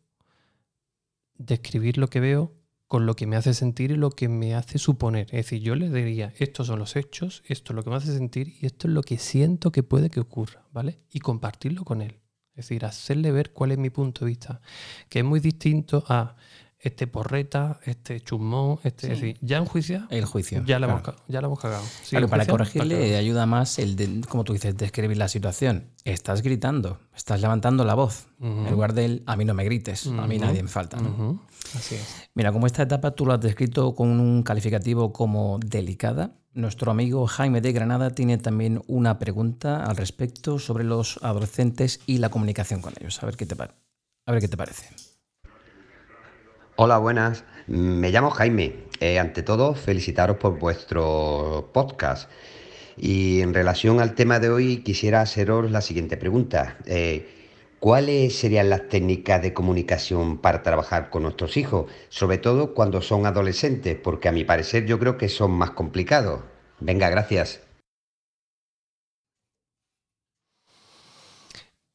[1.36, 2.52] describir lo que veo
[2.86, 5.26] con lo que me hace sentir y lo que me hace suponer.
[5.26, 8.14] Es decir, yo le diría, estos son los hechos, esto es lo que me hace
[8.14, 11.00] sentir y esto es lo que siento que puede que ocurra, ¿vale?
[11.10, 12.20] Y compartirlo con él.
[12.50, 14.60] Es decir, hacerle ver cuál es mi punto de vista,
[15.08, 16.36] que es muy distinto a
[16.84, 19.12] este porreta, este chumón, este.
[19.12, 20.06] Es decir, ya en juicio.
[20.10, 20.62] El juicio.
[20.66, 21.82] Ya lo hemos, ya hemos cagado.
[22.28, 25.88] para corregirle ayuda más el, de, como tú dices, describir la situación.
[26.04, 28.26] Estás gritando, estás levantando la voz.
[28.38, 30.98] En lugar del a mí no me grites, a mí nadie me falta.
[31.74, 32.28] Así es.
[32.34, 37.26] Mira, como esta etapa tú lo has descrito con un calificativo como delicada, nuestro amigo
[37.26, 42.82] Jaime de Granada tiene también una pregunta al respecto sobre los adolescentes y la comunicación
[42.82, 43.22] con ellos.
[43.22, 44.90] A ver qué te, a ver qué te parece.
[46.76, 47.44] Hola, buenas.
[47.68, 48.74] Me llamo Jaime.
[48.98, 52.28] Eh, ante todo, felicitaros por vuestro podcast.
[52.96, 56.78] Y en relación al tema de hoy, quisiera haceros la siguiente pregunta.
[56.86, 57.28] Eh,
[57.78, 61.88] ¿Cuáles serían las técnicas de comunicación para trabajar con nuestros hijos?
[62.08, 66.40] Sobre todo cuando son adolescentes, porque a mi parecer yo creo que son más complicados.
[66.80, 67.60] Venga, gracias.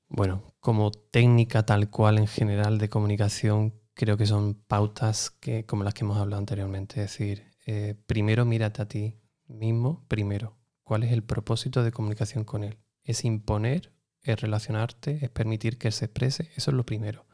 [0.08, 5.84] Bueno, como técnica tal cual en general de comunicación, creo que son pautas que, como
[5.84, 7.04] las que hemos hablado anteriormente.
[7.04, 10.58] Es decir, eh, primero mírate a ti mismo, primero.
[10.86, 12.78] ¿Cuál es el propósito de comunicación con él?
[13.04, 13.91] ¿Es imponer?
[14.24, 15.20] ¿Es relacionarte?
[15.22, 16.50] ¿Es permitir que se exprese?
[16.56, 17.26] Eso es lo primero.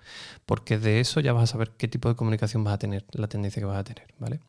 [0.47, 3.27] Porque de eso ya vas a saber qué tipo de comunicación vas a tener, la
[3.27, 4.39] tendencia que vas a tener, ¿vale?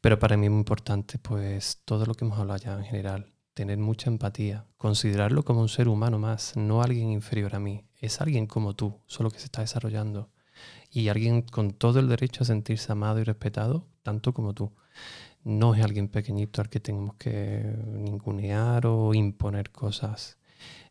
[0.00, 3.32] Pero para mí es muy importante, pues, todo lo que hemos hablado ya en general.
[3.54, 7.84] Tener mucha empatía, considerarlo como un ser humano más, no alguien inferior a mí.
[7.96, 10.30] Es alguien como tú, solo que se está desarrollando
[10.92, 14.72] y alguien con todo el derecho a sentirse amado y respetado, tanto como tú.
[15.42, 20.38] No es alguien pequeñito al que tenemos que ningunear o imponer cosas.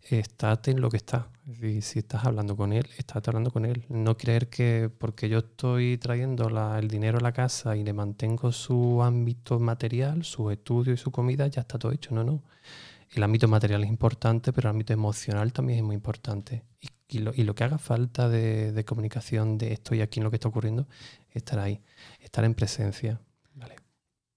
[0.09, 1.29] estate en lo que está.
[1.47, 3.85] Es decir, si estás hablando con él, estate hablando con él.
[3.89, 8.51] No creer que porque yo estoy trayendo el dinero a la casa y le mantengo
[8.51, 12.13] su ámbito material, su estudio y su comida, ya está todo hecho.
[12.13, 12.43] No, no.
[13.11, 16.63] El ámbito material es importante, pero el ámbito emocional también es muy importante.
[17.19, 20.87] Lo, que haga falta de, comunicación, de estoy aquí en lo que está ocurriendo,
[21.31, 21.81] estar ahí,
[22.19, 23.19] estar en presencia.
[23.55, 23.75] Vale.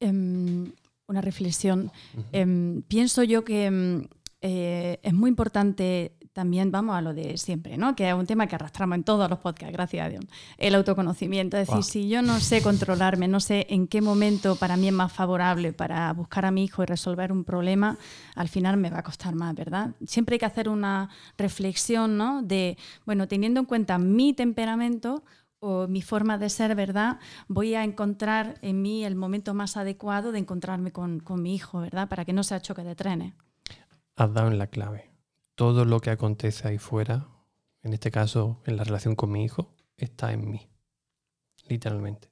[0.01, 0.73] Em,
[1.07, 1.93] una reflexión.
[2.33, 4.09] Em, pienso yo que em,
[4.41, 7.97] eh, es muy importante también, vamos a lo de siempre, ¿no?
[7.97, 10.25] que es un tema que arrastramos en todos los podcasts, gracias a Dios,
[10.59, 11.57] el autoconocimiento.
[11.57, 14.93] Es decir, si yo no sé controlarme, no sé en qué momento para mí es
[14.93, 17.97] más favorable para buscar a mi hijo y resolver un problema,
[18.35, 19.95] al final me va a costar más, ¿verdad?
[20.07, 21.09] Siempre hay que hacer una
[21.39, 22.43] reflexión ¿no?
[22.43, 22.77] de,
[23.07, 25.25] bueno, teniendo en cuenta mi temperamento,
[25.67, 27.19] o mi forma de ser, ¿verdad?
[27.49, 31.81] Voy a encontrar en mí el momento más adecuado de encontrarme con, con mi hijo,
[31.81, 32.07] ¿verdad?
[32.07, 33.33] Para que no sea choque de trenes
[34.17, 35.14] has dado en la clave.
[35.55, 37.29] Todo lo que acontece ahí fuera,
[37.83, 40.69] en este caso en la relación con mi hijo, está en mí.
[41.69, 42.31] Literalmente.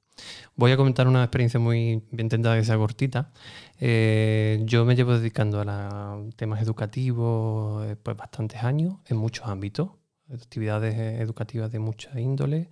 [0.55, 3.31] Voy a comentar una experiencia muy bien tentada que sea cortita.
[3.79, 9.89] Eh, yo me llevo dedicando a temas educativos eh, pues bastantes años en muchos ámbitos,
[10.31, 12.69] actividades educativas de mucha índole,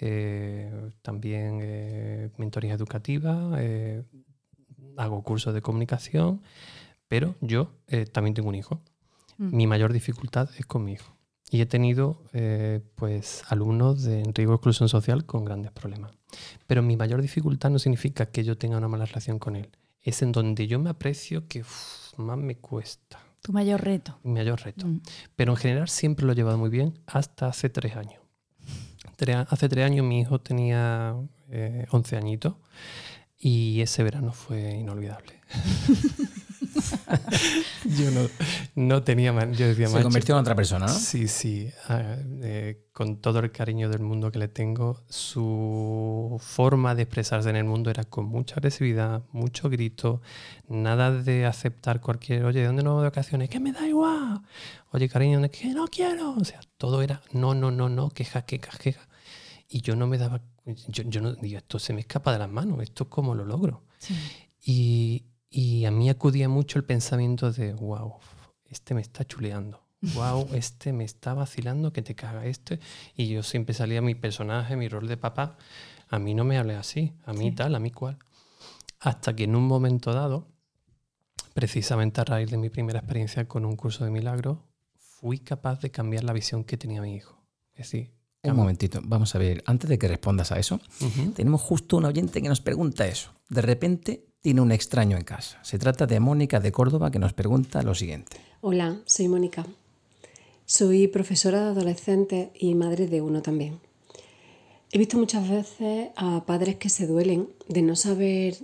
[0.00, 3.58] eh, también mentorías educativas,
[4.96, 6.42] hago cursos de comunicación
[7.08, 8.80] pero yo eh, también tengo un hijo.
[9.38, 9.56] Mm.
[9.56, 11.16] Mi mayor dificultad es con mi hijo.
[11.50, 16.12] Y he tenido eh, pues alumnos de riesgo de exclusión social con grandes problemas.
[16.66, 19.70] Pero mi mayor dificultad no significa que yo tenga una mala relación con él.
[20.02, 21.64] Es en donde yo me aprecio que
[22.18, 23.18] más me cuesta.
[23.40, 24.18] Tu mayor reto.
[24.24, 24.86] Mi mayor reto.
[24.86, 25.00] Mm.
[25.36, 28.20] Pero en general siempre lo he llevado muy bien hasta hace tres años.
[29.48, 31.16] hace tres años mi hijo tenía
[31.50, 32.54] eh, 11 añitos
[33.38, 35.40] y ese verano fue inolvidable.
[37.84, 38.28] yo no,
[38.74, 40.92] no tenía yo decía Se convirtió en otra persona, ¿no?
[40.92, 41.70] Sí, sí.
[41.88, 47.50] Ah, eh, con todo el cariño del mundo que le tengo, su forma de expresarse
[47.50, 50.20] en el mundo era con mucha agresividad, mucho grito,
[50.68, 53.48] nada de aceptar cualquier, oye, ¿dónde no de vacaciones?
[53.48, 54.40] Que me da igual.
[54.90, 56.32] Oye, cariño, que no quiero.
[56.32, 59.08] O sea, todo era no, no, no, no, queja, queja, queja.
[59.68, 60.40] Y yo no me daba,
[60.88, 63.44] yo, yo no digo, esto se me escapa de las manos, esto es como lo
[63.44, 63.84] logro.
[64.64, 68.14] Y, y a mí acudía mucho el pensamiento de, wow,
[68.66, 69.84] este me está chuleando.
[70.14, 72.78] Wow, este me está vacilando que te caga este.
[73.16, 75.58] Y yo siempre salía mi personaje, mi rol de papá.
[76.08, 78.16] A mí no me hable así, a mí tal, a mí cual.
[79.00, 80.46] Hasta que en un momento dado,
[81.52, 85.90] precisamente a raíz de mi primera experiencia con un curso de milagro, fui capaz de
[85.90, 87.42] cambiar la visión que tenía mi hijo.
[87.72, 88.12] Es decir,
[88.44, 90.80] un momentito, vamos a ver, antes de que respondas a eso,
[91.34, 93.32] tenemos justo un oyente que nos pregunta eso.
[93.48, 95.58] De repente tiene un extraño en casa.
[95.62, 98.36] Se trata de Mónica de Córdoba que nos pregunta lo siguiente.
[98.60, 99.66] Hola, soy Mónica.
[100.66, 103.80] Soy profesora de adolescentes y madre de uno también.
[104.92, 108.56] He visto muchas veces a padres que se duelen de no saber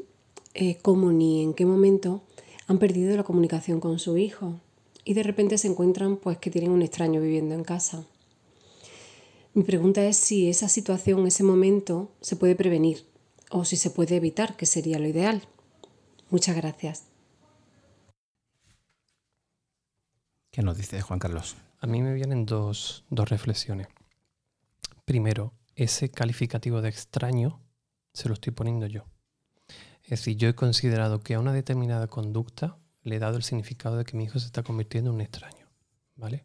[0.55, 2.23] eh, cómo ni en qué momento
[2.67, 4.61] han perdido la comunicación con su hijo
[5.05, 8.07] y de repente se encuentran pues que tienen un extraño viviendo en casa.
[9.53, 13.05] Mi pregunta es si esa situación, ese momento, se puede prevenir
[13.51, 15.47] o si se puede evitar, que sería lo ideal.
[16.31, 17.05] Muchas gracias.
[20.51, 21.57] ¿Qué nos dice Juan Carlos?
[21.81, 23.89] A mí me vienen dos, dos reflexiones.
[25.05, 27.61] Primero, ese calificativo de extraño
[28.13, 29.05] se lo estoy poniendo yo.
[30.05, 33.97] Es decir, yo he considerado que a una determinada conducta le he dado el significado
[33.97, 35.67] de que mi hijo se está convirtiendo en un extraño.
[36.17, 36.45] ¿Vale?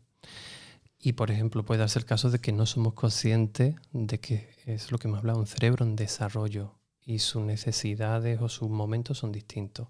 [0.98, 4.92] Y por ejemplo, puede darse el caso de que no somos conscientes de que es
[4.92, 6.79] lo que me ha hablado, un cerebro en desarrollo
[7.10, 9.88] y sus necesidades o sus momentos son distintos.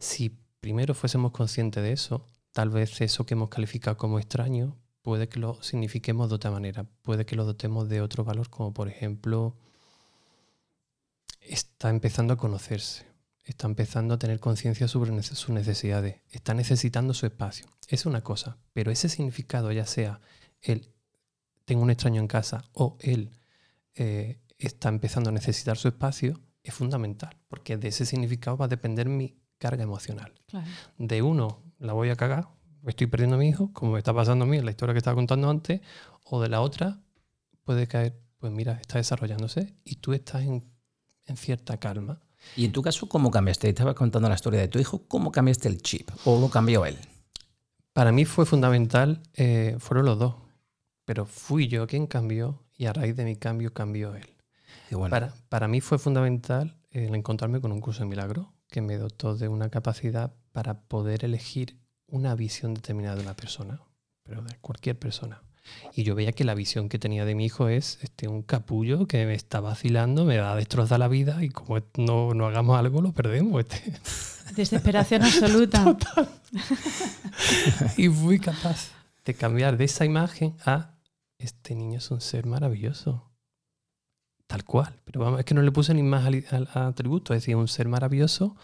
[0.00, 5.28] Si primero fuésemos conscientes de eso, tal vez eso que hemos calificado como extraño puede
[5.28, 8.88] que lo signifiquemos de otra manera, puede que lo dotemos de otro valor, como por
[8.88, 9.54] ejemplo,
[11.40, 13.06] está empezando a conocerse,
[13.44, 17.66] está empezando a tener conciencia sobre sus necesidades, está necesitando su espacio.
[17.86, 20.20] Es una cosa, pero ese significado, ya sea
[20.62, 20.88] él
[21.64, 23.30] tengo un extraño en casa o él
[23.94, 28.68] eh, está empezando a necesitar su espacio, es fundamental, porque de ese significado va a
[28.68, 30.32] depender mi carga emocional.
[30.98, 32.48] De uno, la voy a cagar,
[32.86, 34.98] estoy perdiendo a mi hijo, como me está pasando a mí en la historia que
[34.98, 35.80] estaba contando antes,
[36.24, 37.00] o de la otra,
[37.64, 40.64] puede caer, pues mira, está desarrollándose y tú estás en,
[41.26, 42.20] en cierta calma
[42.56, 43.68] y en tu caso, ¿cómo cambiaste?
[43.68, 46.10] Estabas contando la historia de tu hijo, ¿cómo cambiaste el chip?
[46.24, 46.96] ¿O lo cambió él?
[47.92, 50.34] Para mí fue fundamental, eh, fueron los dos,
[51.04, 54.28] pero fui yo quien cambió y a raíz de mi cambio cambió él.
[55.08, 59.36] Para, para, mí fue fundamental el encontrarme con un curso de milagro que me dotó
[59.36, 63.80] de una capacidad para poder elegir una visión determinada de una persona.
[64.22, 65.42] pero de cualquier persona.
[65.94, 69.06] Y yo veía que la visión que tenía de mi hijo es este, un capullo
[69.06, 72.78] que me está vacilando, me va a destrozar la vida y como no, no hagamos
[72.78, 73.60] algo lo perdemos.
[73.60, 73.92] Este.
[74.56, 75.84] Desesperación absoluta.
[77.96, 78.90] y fui capaz
[79.24, 80.94] de cambiar de esa imagen a
[81.38, 83.29] este niño es un ser maravilloso.
[84.50, 84.92] Tal cual.
[85.04, 86.28] Pero vamos, es que no le puse ni más
[86.74, 87.34] atributo.
[87.34, 88.56] Es decir, un ser maravilloso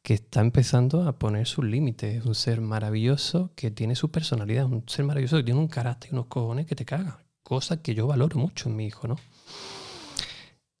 [0.00, 2.18] que está empezando a poner sus límites.
[2.18, 4.66] Es un ser maravilloso que tiene su personalidad.
[4.66, 7.18] Un ser maravilloso que tiene un carácter y unos cojones que te caga.
[7.42, 9.16] Cosa que yo valoro mucho en mi hijo, ¿no?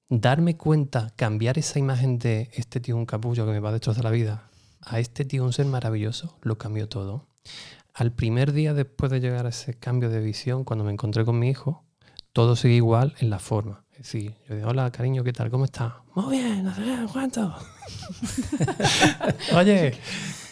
[0.08, 4.04] Darme cuenta, cambiar esa imagen de este tío un capullo que me va a destrozar
[4.04, 4.48] la vida
[4.82, 7.26] a este tío un ser maravilloso, lo cambió todo.
[7.92, 11.40] Al primer día después de llegar a ese cambio de visión, cuando me encontré con
[11.40, 11.82] mi hijo,
[12.32, 13.84] todo sigue igual en la forma.
[13.98, 15.50] Decir, yo digo, hola cariño, ¿qué tal?
[15.50, 15.92] ¿Cómo estás?
[16.14, 16.82] Muy bien, no sé
[17.12, 17.52] cuánto.
[19.56, 19.92] Oye,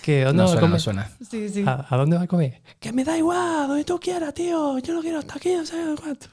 [0.02, 1.10] que no, no, suena, no suena.
[1.30, 1.62] Sí, sí.
[1.64, 2.60] ¿A, ¿A, dónde va a comer?
[2.80, 4.80] Que me da igual, donde tú quieras, tío.
[4.80, 6.26] Yo no quiero estar aquí, no sé cuánto.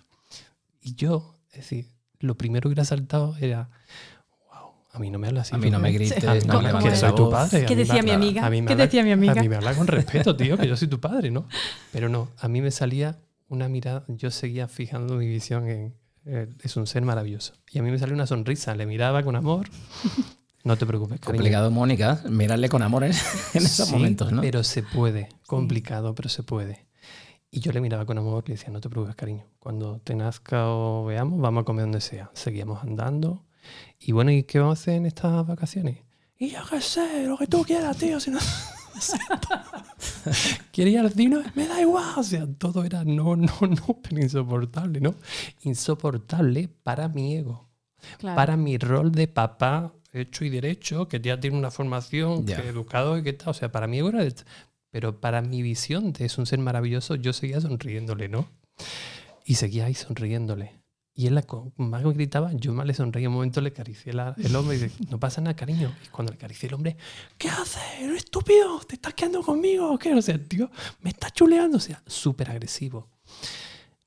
[0.82, 3.70] Y yo, es decir, lo primero que le ha saltado era,
[4.91, 5.53] a mí no me habla así.
[5.53, 7.66] A mí no me grites, a, no me que soy tu padre.
[7.66, 8.41] ¿Qué decía mi amiga?
[8.49, 9.34] ¿Qué habla, decía mi amiga?
[9.34, 11.45] A mí me habla con respeto, tío, que yo soy tu padre, ¿no?
[11.91, 15.93] Pero no, a mí me salía una mirada, yo seguía fijando mi visión en,
[16.26, 17.53] es un ser maravilloso.
[17.71, 19.69] Y a mí me salió una sonrisa, le miraba con amor.
[20.65, 21.19] No te preocupes.
[21.19, 21.39] Cariño.
[21.39, 23.11] Complicado, Mónica, mirarle con amor en,
[23.53, 24.39] en esos sí, momentos, ¿no?
[24.39, 26.88] Pero se puede, complicado, pero se puede.
[27.51, 29.45] Y yo le miraba con amor y le decía, no te preocupes, cariño.
[29.59, 32.32] Cuando te nazca o veamos, vamos a comer donde sea.
[32.34, 33.43] Seguíamos andando
[33.99, 35.99] y bueno, ¿y qué vamos a hacer en estas vacaciones?
[36.38, 38.19] Y yo qué sé, lo que tú quieras, tío.
[38.19, 38.39] Si no...
[40.71, 42.13] Quería al cine, me da igual.
[42.17, 45.15] O sea, todo era no, no, no, pero insoportable, ¿no?
[45.63, 47.69] Insoportable para mi ego.
[48.17, 48.35] Claro.
[48.35, 52.61] Para mi rol de papá hecho y derecho, que ya tiene una formación, Ya.
[52.61, 53.49] que educado y que tal.
[53.49, 54.25] O sea, para mi ego era...
[54.91, 58.47] Pero para mi visión de es un ser maravilloso, yo seguía sonriéndole, ¿no?
[59.43, 60.82] Y seguía ahí sonriéndole.
[61.16, 61.39] Y él
[61.78, 63.28] más me gritaba, yo más le sonreí.
[63.28, 65.93] Un momento le acaricié la- el hombro y dice, no pasa nada, cariño.
[66.03, 66.97] Y cuando le acaricié el hombre,
[67.38, 67.82] ¿qué haces?
[67.99, 68.80] ¿Eres estúpido?
[68.80, 70.14] ¿Te estás quedando conmigo qué?
[70.16, 71.78] O sea, tío, me está chuleando.
[71.78, 73.09] O sea, súper agresivo.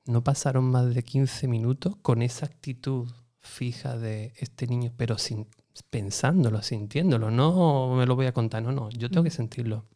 [0.05, 3.09] No pasaron más de 15 minutos con esa actitud
[3.41, 5.47] fija de este niño, pero sin,
[5.91, 7.31] pensándolo, sintiéndolo.
[7.31, 9.87] No me lo voy a contar, no, no, yo tengo que sentirlo.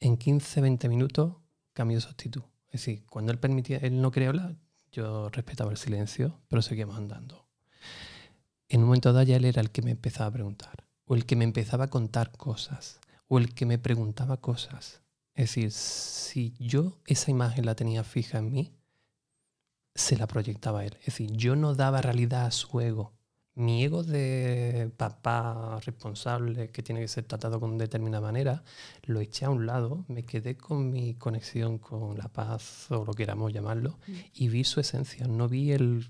[0.00, 1.34] En 15, 20 minutos
[1.72, 2.42] cambió su actitud.
[2.66, 4.56] Es decir, cuando él permitía, él no quería hablar,
[4.92, 7.46] yo respetaba el silencio, pero seguíamos andando.
[8.68, 11.24] En un momento dado ya él era el que me empezaba a preguntar, o el
[11.24, 15.02] que me empezaba a contar cosas, o el que me preguntaba cosas.
[15.34, 18.72] Es decir, si yo esa imagen la tenía fija en mí,
[19.94, 20.96] se la proyectaba él.
[21.00, 23.12] Es decir, yo no daba realidad a su ego.
[23.58, 28.62] Mi ego de papá responsable que tiene que ser tratado con determinada manera,
[29.02, 33.14] lo eché a un lado, me quedé con mi conexión con la paz o lo
[33.14, 33.98] queramos llamarlo,
[34.32, 36.08] y vi su esencia, no vi el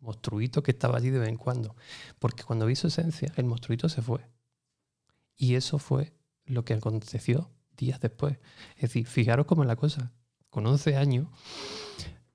[0.00, 1.76] monstruito que estaba allí de vez en cuando,
[2.18, 4.28] porque cuando vi su esencia, el monstruito se fue.
[5.36, 6.12] Y eso fue
[6.44, 8.36] lo que aconteció días después.
[8.74, 10.12] Es decir, fijaros cómo es la cosa.
[10.50, 11.28] Con 11 años,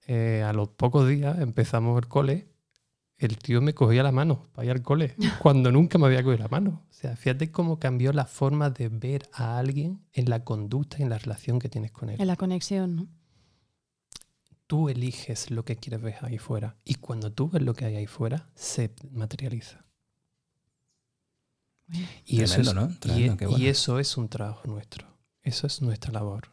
[0.08, 2.53] eh, a los pocos días empezamos el cole,
[3.18, 6.44] el tío me cogía la mano para ir al cole, cuando nunca me había cogido
[6.44, 6.86] la mano.
[6.90, 11.04] O sea, fíjate cómo cambió la forma de ver a alguien en la conducta y
[11.04, 12.20] en la relación que tienes con él.
[12.20, 13.08] En la conexión, ¿no?
[14.68, 17.96] Tú eliges lo que quieres ver ahí fuera y cuando tú ves lo que hay
[17.96, 19.86] ahí fuera, se materializa.
[22.26, 23.00] Y, eso Tremendo, es, ¿no?
[23.00, 23.66] Tremendo, qué y bueno.
[23.66, 25.08] eso es un trabajo nuestro.
[25.44, 26.50] Eso es nuestra labor.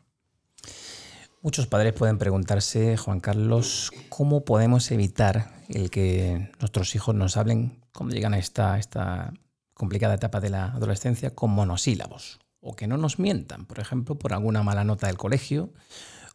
[1.43, 7.81] Muchos padres pueden preguntarse, Juan Carlos, ¿cómo podemos evitar el que nuestros hijos nos hablen
[7.95, 9.33] cuando llegan a esta, esta
[9.73, 12.41] complicada etapa de la adolescencia con monosílabos?
[12.61, 15.73] O que no nos mientan, por ejemplo, por alguna mala nota del colegio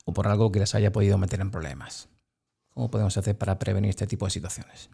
[0.05, 2.09] o por algo que les haya podido meter en problemas.
[2.71, 4.89] ¿Cómo podemos hacer para prevenir este tipo de situaciones?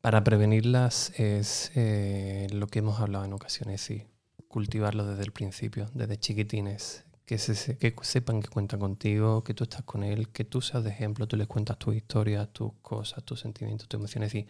[0.00, 4.06] Para prevenirlas es eh, lo que hemos hablado en ocasiones, sí.
[4.48, 7.03] Cultivarlo desde el principio, desde chiquitines.
[7.26, 10.60] Que, se- se- que sepan que cuentan contigo, que tú estás con él, que tú
[10.60, 14.34] seas de ejemplo, tú les cuentas tus historias, tus cosas, tus sentimientos, tus emociones.
[14.34, 14.46] Y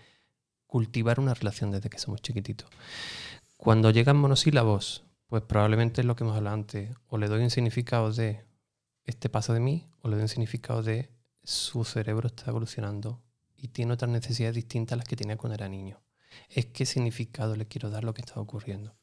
[0.66, 2.68] cultivar una relación desde que somos chiquititos.
[3.56, 6.90] Cuando llegan monosílabos, pues probablemente es lo que hemos hablado antes.
[7.06, 8.44] O le doy un significado de
[9.04, 11.10] este pasa de mí, o le doy un significado de
[11.44, 13.22] su cerebro está evolucionando
[13.56, 16.02] y tiene otras necesidades distintas a las que tenía cuando era niño.
[16.48, 18.96] Es qué significado le quiero dar lo que está ocurriendo.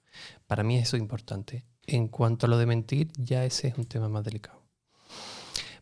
[0.47, 1.65] Para mí eso es importante.
[1.87, 4.61] En cuanto a lo de mentir, ya ese es un tema más delicado.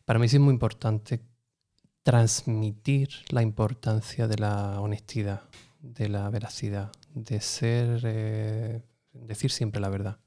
[0.05, 1.21] Para mí sí es muy importante
[2.03, 5.43] transmitir la importancia de la honestidad,
[5.81, 8.81] de la veracidad, de ser, eh,
[9.13, 10.19] decir siempre la verdad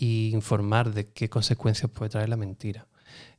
[0.00, 2.88] y informar de qué consecuencias puede traer la mentira.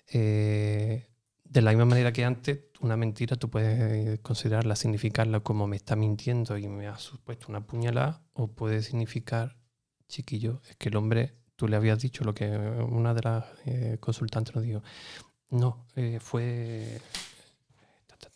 [0.07, 1.07] Eh,
[1.43, 5.95] de la misma manera que antes, una mentira tú puedes considerarla, significarla como me está
[5.95, 9.57] mintiendo y me ha supuesto una puñalada, o puede significar,
[10.07, 13.97] chiquillo, es que el hombre, tú le habías dicho lo que una de las eh,
[13.99, 14.81] consultantes nos dijo.
[15.51, 16.99] No, eh, fue...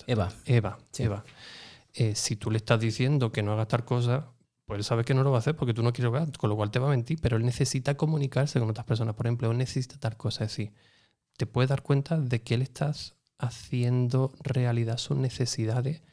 [0.05, 0.32] Eva.
[0.45, 1.26] Eva, Eva.
[1.95, 4.28] Eh, si tú le estás diciendo que no haga tal cosa,
[4.67, 6.51] pues él sabe que no lo va a hacer porque tú no quieres jugar, con
[6.51, 9.15] lo cual te va a mentir, pero él necesita comunicarse con otras personas.
[9.15, 10.71] Por ejemplo, él necesita tal cosa, es decir,
[11.36, 16.03] te puedes dar cuenta de que él estás haciendo realidad sus necesidades,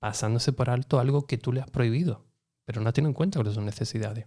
[0.00, 2.24] pasándose por alto algo que tú le has prohibido,
[2.64, 4.26] pero no tiene en cuenta cuáles son necesidades.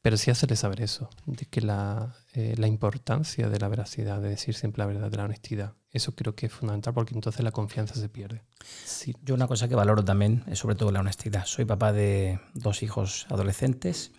[0.00, 4.28] Pero sí hacerle saber eso, de que la, eh, la, importancia de la veracidad, de
[4.28, 7.50] decir siempre la verdad, de la honestidad, eso creo que es fundamental porque entonces la
[7.50, 8.42] confianza se pierde.
[8.84, 9.16] Sí.
[9.24, 11.46] Yo una cosa que valoro también es sobre todo la honestidad.
[11.46, 14.12] Soy papá de dos hijos adolescentes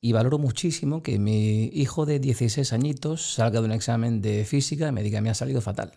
[0.00, 4.88] y valoro muchísimo que mi hijo de 16 añitos salga de un examen de física
[4.88, 5.92] y me diga me ha salido fatal.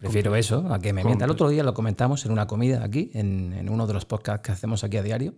[0.00, 1.26] Prefiero eso a que me mienta.
[1.26, 4.44] El otro día lo comentamos en una comida aquí, en, en uno de los podcasts
[4.44, 5.34] que hacemos aquí a diario.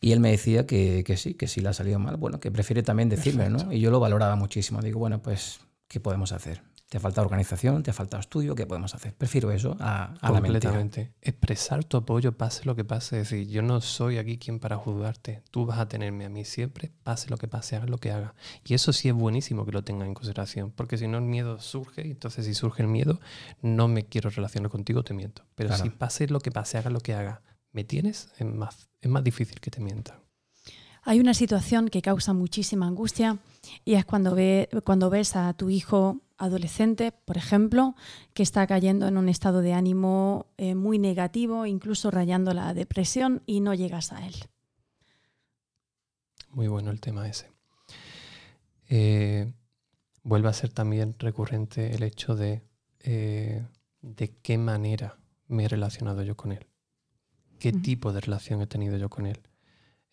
[0.00, 2.16] Y él me decía que, que, sí, que sí le ha salido mal.
[2.16, 3.72] Bueno, que prefiere también decirme, ¿no?
[3.72, 4.80] Y yo lo valoraba muchísimo.
[4.82, 6.62] Digo, bueno, pues, ¿qué podemos hacer?
[6.88, 9.12] Te ha faltado organización, te ha faltado estudio, ¿qué podemos hacer?
[9.14, 11.02] Prefiero eso a, a Completamente.
[11.02, 11.28] la.
[11.30, 13.20] Expresar tu apoyo, pase lo que pase.
[13.20, 15.42] Es decir, yo no soy aquí quien para juzgarte.
[15.50, 18.34] Tú vas a tenerme a mí siempre, pase lo que pase, haga lo que haga.
[18.64, 21.58] Y eso sí es buenísimo que lo tengas en consideración, porque si no el miedo
[21.58, 23.18] surge, y entonces si surge el miedo,
[23.62, 25.42] no me quiero relacionar contigo, te miento.
[25.56, 25.82] Pero claro.
[25.82, 27.42] si pase lo que pase, haga lo que haga,
[27.76, 30.16] me tienes, es más, es más difícil que te mientan.
[31.02, 33.38] Hay una situación que causa muchísima angustia
[33.84, 37.94] y es cuando, ve, cuando ves a tu hijo adolescente, por ejemplo,
[38.34, 43.42] que está cayendo en un estado de ánimo eh, muy negativo, incluso rayando la depresión
[43.46, 44.34] y no llegas a él.
[46.50, 47.52] Muy bueno el tema ese.
[48.88, 49.52] Eh,
[50.22, 52.62] vuelve a ser también recurrente el hecho de
[53.00, 53.64] eh,
[54.00, 56.66] de qué manera me he relacionado yo con él,
[57.58, 57.82] qué uh -huh.
[57.82, 59.40] tipo de relación he tenido yo con él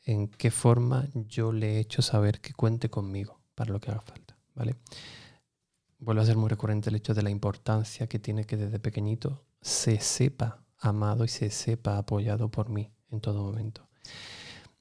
[0.06, 4.02] en qué forma yo le he hecho saber que cuente conmigo para lo que haga
[4.02, 4.76] falta, ¿vale?
[6.00, 9.46] Vuelve a ser muy recurrente el hecho de la importancia que tiene que desde pequeñito
[9.62, 13.88] se sepa amado y se sepa apoyado por mí en todo momento.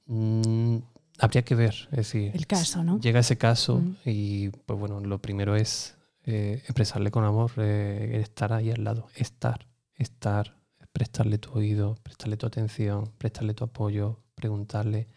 [0.07, 0.79] Mm,
[1.19, 2.99] habría que ver, es decir, el caso, ¿no?
[2.99, 3.95] Llega ese caso mm.
[4.05, 5.95] y, pues bueno, lo primero es
[6.25, 10.57] eh, expresarle con amor, eh, estar ahí al lado, estar, estar,
[10.93, 15.09] prestarle tu oído, prestarle tu atención, prestarle tu apoyo, preguntarle,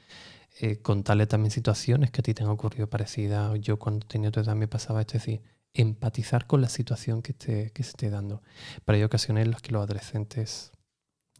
[0.58, 3.58] eh, contarle también situaciones que a ti te han ocurrido parecidas.
[3.60, 5.42] Yo cuando tenía tu edad me pasaba esto, es decir,
[5.74, 8.42] empatizar con la situación que, te, que se esté dando.
[8.84, 10.72] Pero hay ocasiones en las que los adolescentes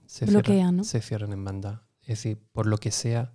[0.07, 0.85] se Bloquean, cierran, ¿no?
[0.85, 1.89] se cierran en banda.
[2.03, 3.33] Es decir, por lo que sea,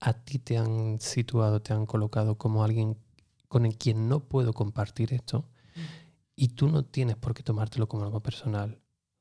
[0.00, 2.96] a ti te han situado, te han colocado como alguien
[3.48, 5.48] con el quien no puedo compartir esto
[6.34, 8.80] y tú no tienes por qué tomártelo como algo personal.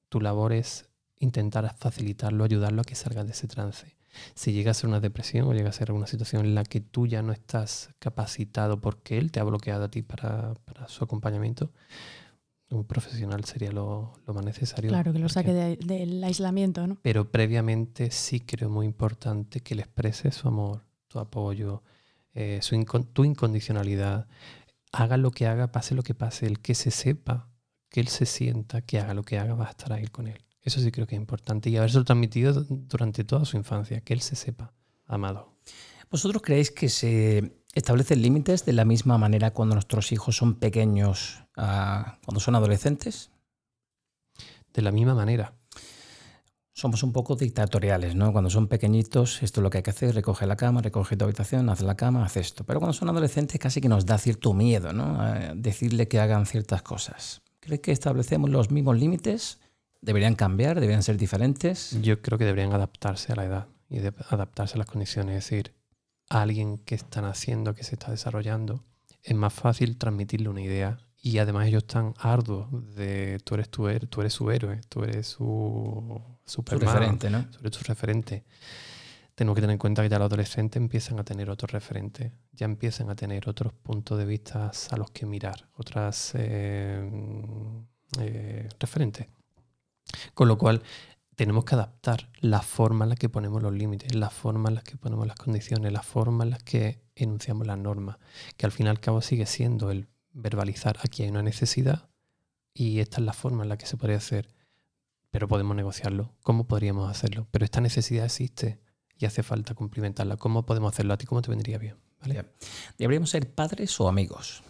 [0.10, 0.91] Tu labor es
[1.22, 3.96] intentar facilitarlo, ayudarlo a que salga de ese trance.
[4.36, 6.82] Si llega a ser una depresión o llega a ser una situación en la que
[6.82, 11.04] tú ya no estás capacitado porque él te ha bloqueado a ti para, para su
[11.04, 11.72] acompañamiento,
[12.70, 14.90] un profesional sería lo, lo más necesario.
[14.90, 16.98] Claro, que lo saque de, del aislamiento, ¿no?
[17.02, 21.84] Pero previamente sí creo muy importante que le exprese su amor, tu apoyo,
[22.34, 22.82] eh, su
[23.14, 24.28] tu incondicionalidad.
[24.94, 27.50] Haga lo que haga, pase lo que pase, el que se sepa,
[27.90, 30.42] que él se sienta, que haga lo que haga, va a estar ahí con él.
[30.64, 34.22] Eso sí creo que es importante y haberse transmitido durante toda su infancia, que él
[34.22, 34.74] se sepa
[35.08, 35.58] amado.
[36.10, 41.44] ¿Vosotros creéis que se establecen límites de la misma manera cuando nuestros hijos son pequeños
[41.56, 43.32] a cuando son adolescentes?
[44.74, 45.54] De la misma manera.
[46.74, 48.32] Somos un poco dictatoriales, ¿no?
[48.32, 51.26] Cuando son pequeñitos, esto es lo que hay que hacer, recoge la cama, recoge tu
[51.26, 52.66] habitación, haz la cama, haz esto.
[52.66, 55.22] Pero cuando son adolescentes casi que nos da cierto miedo, ¿no?
[55.22, 57.42] A decirle que hagan ciertas cosas.
[57.62, 59.61] ¿Crees que establecemos los mismos límites?
[60.02, 60.80] ¿Deberían cambiar?
[60.80, 61.98] ¿Deberían ser diferentes?
[62.02, 65.38] Yo creo que deberían adaptarse a la edad y de adaptarse a las condiciones.
[65.38, 65.76] Es decir,
[66.30, 68.84] a alguien que están haciendo, que se está desarrollando,
[69.22, 73.88] es más fácil transmitirle una idea y además ellos están arduos de tú eres, tu,
[74.10, 77.46] tú eres su héroe, tú eres su, su referente, ¿no?
[77.46, 78.44] Tú eres su referente.
[79.36, 82.66] Tenemos que tener en cuenta que ya los adolescentes empiezan a tener otros referentes, ya
[82.66, 87.08] empiezan a tener otros puntos de vista a los que mirar, otras eh,
[88.20, 89.28] eh, referentes.
[90.34, 90.82] Con lo cual,
[91.36, 94.82] tenemos que adaptar la forma en la que ponemos los límites, la forma en la
[94.82, 98.18] que ponemos las condiciones, la forma en la que enunciamos las normas,
[98.58, 102.10] que al fin y al cabo sigue siendo el verbalizar aquí hay una necesidad
[102.74, 104.54] y esta es la forma en la que se podría hacer,
[105.30, 106.34] pero podemos negociarlo.
[106.44, 107.48] ¿Cómo podríamos hacerlo?
[107.52, 108.80] Pero esta necesidad existe
[109.18, 110.38] y hace falta cumplimentarla.
[110.38, 111.14] ¿Cómo podemos hacerlo?
[111.14, 111.98] ¿A ti cómo te vendría bien?
[112.22, 112.46] ¿Vale?
[112.98, 114.64] ¿Deberíamos ser padres o amigos?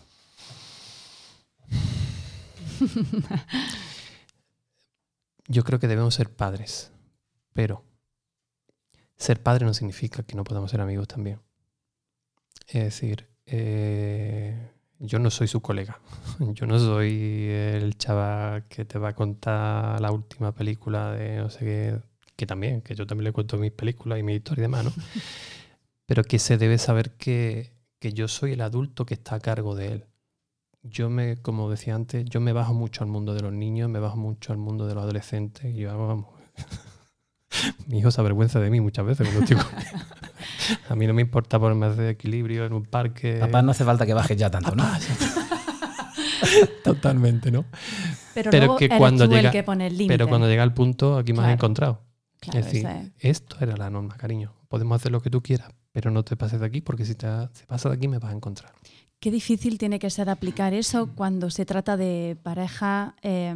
[5.52, 6.94] Yo creo que debemos ser padres,
[7.52, 7.84] pero
[9.18, 11.42] ser padre no significa que no podamos ser amigos también.
[12.68, 16.00] Es decir, eh, yo no soy su colega.
[16.54, 21.50] Yo no soy el chaval que te va a contar la última película de no
[21.50, 22.00] sé qué,
[22.38, 24.94] que también, que yo también le cuento mis películas y mi historia y demás, ¿no?
[26.06, 29.76] Pero que se debe saber que, que yo soy el adulto que está a cargo
[29.76, 30.06] de él.
[30.84, 34.00] Yo me, como decía antes, yo me bajo mucho al mundo de los niños, me
[34.00, 36.26] bajo mucho al mundo de los adolescentes y yo, vamos,
[37.88, 39.88] mi hijo se avergüenza de mí muchas veces cuando estoy con él.
[40.90, 43.38] A mí no me importa ponerme hacer equilibrio en un parque.
[43.40, 44.86] Papá, no hace falta que bajes ya tanto, ¿no?
[46.84, 47.66] Totalmente, ¿no?
[48.34, 50.14] Pero, luego eres tú el que pone el límite.
[50.14, 52.04] pero cuando llega el punto, aquí me has encontrado.
[52.40, 53.12] Claro, es decir, esa es.
[53.20, 54.54] esto era la norma, cariño.
[54.68, 57.28] Podemos hacer lo que tú quieras, pero no te pases de aquí porque si te
[57.54, 58.74] si pasas de aquí me vas a encontrar.
[59.22, 63.54] Qué difícil tiene que ser aplicar eso cuando se trata de pareja eh,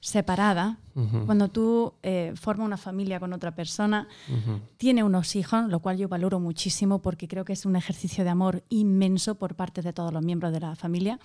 [0.00, 0.78] separada.
[0.94, 4.60] Ujú, Cuando tú eh, formas una familia con otra persona, ujú.
[4.76, 8.28] tiene unos hijos, lo cual yo valoro muchísimo porque creo que es un ejercicio de
[8.28, 11.18] amor inmenso por parte de todos los miembros de la familia.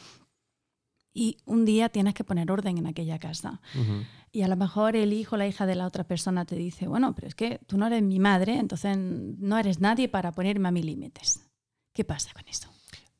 [1.13, 3.59] Y un día tienes que poner orden en aquella casa.
[3.75, 4.05] Ujú.
[4.31, 6.87] Y a lo mejor el hijo o la hija de la otra persona te dice,
[6.87, 10.69] bueno, pero es que tú no eres mi madre, entonces no eres nadie para ponerme
[10.69, 11.45] a mis límites.
[11.93, 12.69] ¿Qué pasa con eso?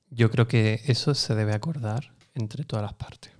[0.10, 3.32] Yo creo que eso se debe acordar entre todas las partes.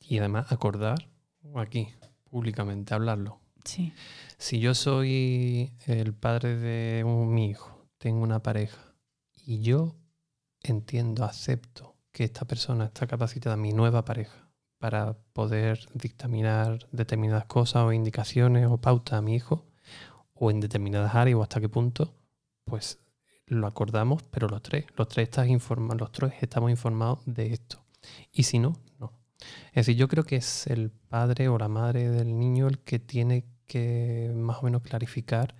[0.00, 1.08] Y además acordar
[1.56, 1.88] aquí,
[2.30, 3.40] públicamente, hablarlo.
[3.64, 3.92] Sí.
[4.38, 8.94] Si yo soy el padre de un- mi hijo, tengo una pareja
[9.44, 9.94] y yo
[10.62, 14.48] entiendo, acepto que esta persona está capacitada, mi nueva pareja,
[14.78, 19.66] para poder dictaminar determinadas cosas o indicaciones o pautas a mi hijo,
[20.32, 22.14] o en determinadas áreas o hasta qué punto,
[22.64, 22.98] pues
[23.50, 27.82] lo acordamos, pero los tres, los tres, estás informa- los tres estamos informados de esto.
[28.32, 29.12] Y si no, no.
[29.68, 32.98] Es decir, yo creo que es el padre o la madre del niño el que
[32.98, 35.54] tiene que más o menos clarificar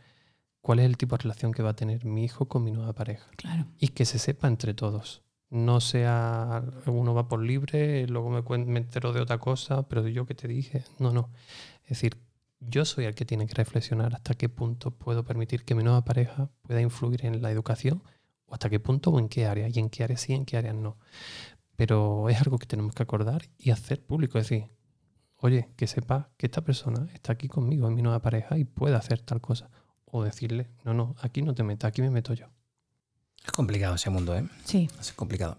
[0.60, 2.92] cuál es el tipo de relación que va a tener mi hijo con mi nueva
[2.92, 3.26] pareja.
[3.36, 3.66] Claro.
[3.78, 5.22] Y que se sepa entre todos.
[5.48, 10.26] No sea uno va por libre, luego me, me entero de otra cosa, pero yo
[10.26, 11.30] que te dije, no, no.
[11.84, 12.16] Es decir,
[12.60, 16.04] yo soy el que tiene que reflexionar hasta qué punto puedo permitir que mi nueva
[16.04, 18.02] pareja pueda influir en la educación,
[18.46, 20.56] o hasta qué punto o en qué área, y en qué áreas sí, en qué
[20.56, 20.98] áreas no.
[21.76, 24.70] Pero es algo que tenemos que acordar y hacer público, es decir,
[25.36, 28.96] oye, que sepa que esta persona está aquí conmigo, es mi nueva pareja y puede
[28.96, 29.70] hacer tal cosa.
[30.04, 32.46] O decirle, no, no, aquí no te metas, aquí me meto yo.
[33.44, 34.44] Es complicado ese mundo, ¿eh?
[34.64, 34.90] Sí.
[35.00, 35.58] Es complicado.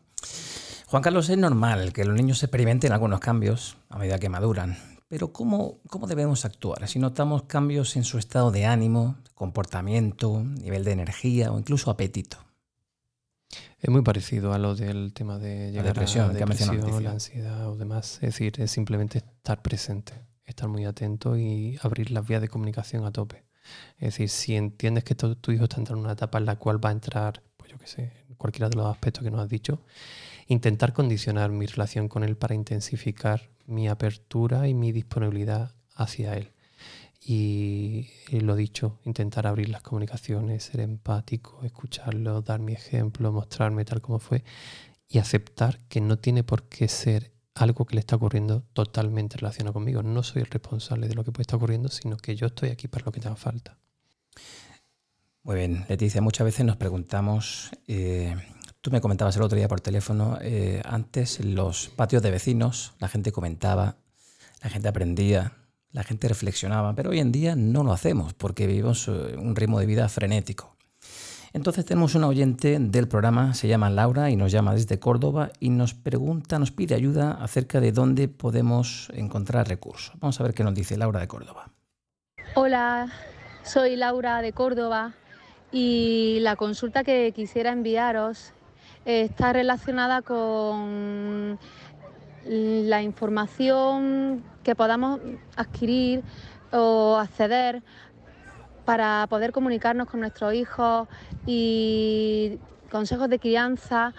[0.88, 4.78] Juan Carlos, es normal que los niños experimenten algunos cambios a medida que maduran,
[5.12, 10.86] pero ¿cómo, ¿cómo debemos actuar si notamos cambios en su estado de ánimo, comportamiento, nivel
[10.86, 12.38] de energía o incluso apetito?
[13.82, 17.02] Es muy parecido a lo del tema de llegar depresión, a que la depresión, Leticia.
[17.02, 18.14] la ansiedad o demás.
[18.22, 20.14] Es decir, es simplemente estar presente,
[20.46, 23.44] estar muy atento y abrir las vías de comunicación a tope.
[23.98, 26.56] Es decir, si entiendes que tu, tu hijo está entrando en una etapa en la
[26.56, 29.42] cual va a entrar, pues yo qué sé, en cualquiera de los aspectos que nos
[29.42, 29.82] has dicho,
[30.48, 36.52] intentar condicionar mi relación con él para intensificar mi apertura y mi disponibilidad hacia él.
[37.24, 44.02] Y, lo dicho, intentar abrir las comunicaciones, ser empático, escucharlo, dar mi ejemplo, mostrarme tal
[44.02, 44.44] como fue
[45.08, 49.74] y aceptar que no tiene por qué ser algo que le está ocurriendo totalmente relacionado
[49.74, 50.02] conmigo.
[50.02, 52.88] No soy el responsable de lo que puede estar ocurriendo, sino que yo estoy aquí
[52.88, 53.78] para lo que te haga falta.
[55.44, 58.36] Muy bien, Leticia, muchas veces nos preguntamos, eh,
[58.82, 63.08] tú me comentabas el otro día por teléfono, eh, antes los patios de vecinos la
[63.08, 63.96] gente comentaba,
[64.64, 65.54] la gente aprendía,
[65.92, 69.80] la gente reflexionaba, pero hoy en día no lo hacemos porque vivimos eh, un ritmo
[69.80, 70.76] de vida frenético.
[71.54, 75.70] Entonces tenemos una oyente del programa, se llama Laura y nos llama desde Córdoba y
[75.70, 80.14] nos pregunta, nos pide ayuda acerca de dónde podemos encontrar recursos.
[80.20, 81.70] Vamos a ver qué nos dice Laura de Córdoba.
[82.56, 83.12] Hola,
[83.64, 85.14] soy Laura de Córdoba
[85.74, 88.54] y la consulta que quisiera enviaros
[89.06, 91.58] está relacionada con
[92.46, 95.20] la información que podamos
[95.56, 96.24] adquirir
[96.72, 97.84] o acceder
[98.86, 101.08] para poder comunicarnos con nuestros hijos
[101.46, 102.60] y
[102.90, 104.14] consejos de crianza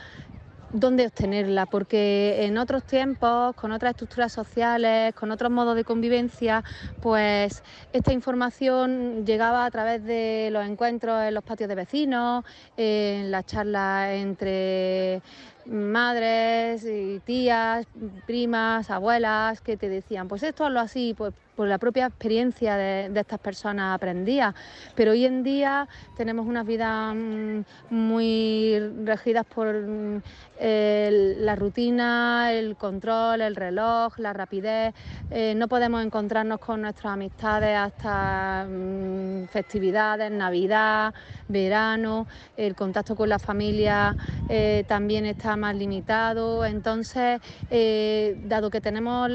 [0.72, 6.64] dónde obtenerla, porque en otros tiempos, con otras estructuras sociales, con otros modos de convivencia,
[7.00, 7.62] pues
[7.92, 12.44] esta información llegaba a través de los encuentros en los patios de vecinos,
[12.76, 15.22] en las charlas entre
[15.66, 17.86] madres y tías,
[18.26, 21.32] primas, abuelas que te decían, pues esto es lo así, pues
[21.62, 24.52] por la propia experiencia de, estas personas aprendía.
[24.96, 25.86] Pero hoy en día
[26.16, 27.60] tenemos unas vidas mm,
[27.90, 30.20] muy regidas por mm,
[30.58, 34.92] la rutina, el control, el reloj, la rapidez.
[35.30, 41.14] Eh, no podemos encontrarnos con nuestras amistades hasta mm, festividades, Navidad,
[41.46, 42.26] verano,
[42.56, 44.16] el contacto con la familia
[44.48, 46.64] eh, también está más limitado.
[46.64, 47.40] Entonces,
[47.70, 49.30] eh, dado que tenemos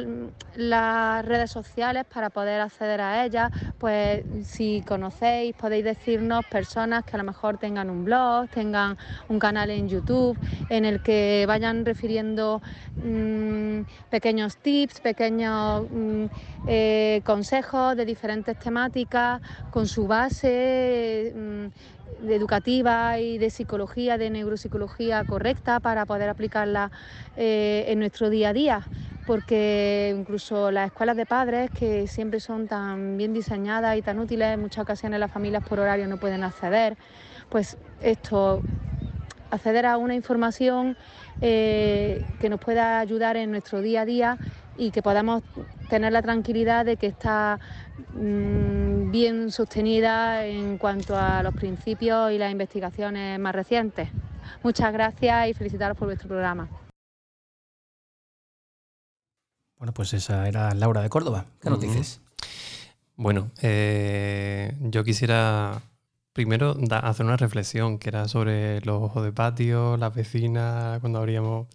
[0.57, 7.15] las redes sociales, para poder acceder a ellas, pues si conocéis podéis decirnos personas que
[7.15, 8.97] a lo mejor tengan un blog, tengan
[9.29, 10.35] un canal en YouTube
[10.67, 12.59] en el que vayan refiriendo
[13.03, 16.25] mm, pequeños tips, pequeños mm,
[16.65, 19.39] eh, consejos de diferentes temáticas
[19.69, 21.31] con su base.
[21.35, 21.67] Mm,
[22.21, 26.91] de educativa y de psicología, de neuropsicología correcta para poder aplicarla
[27.35, 28.87] eh, en nuestro día a día.
[29.25, 34.53] Porque incluso las escuelas de padres, que siempre son tan bien diseñadas y tan útiles,
[34.53, 36.97] en muchas ocasiones las familias por horario no pueden acceder,
[37.49, 38.63] pues esto,
[39.51, 40.95] acceder a una información
[41.41, 44.37] eh, que nos pueda ayudar en nuestro día a día
[44.77, 45.43] y que podamos
[45.89, 47.59] tener la tranquilidad de que está
[48.13, 54.09] mm, bien sostenida en cuanto a los principios y las investigaciones más recientes.
[54.63, 56.69] Muchas gracias y felicitaros por vuestro programa.
[59.77, 61.45] Bueno, pues esa era Laura de Córdoba.
[61.61, 62.21] ¿Qué nos dices?
[63.15, 65.81] Bueno, eh, yo quisiera
[66.33, 71.67] primero hacer una reflexión que era sobre los ojos de patio, las vecinas, cuando abríamos.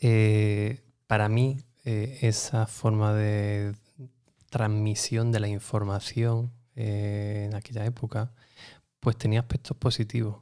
[0.00, 1.58] Eh, para mí,
[1.92, 3.74] eh, esa forma de
[4.48, 8.30] transmisión de la información en aquella época,
[9.00, 10.36] pues tenía aspectos positivos,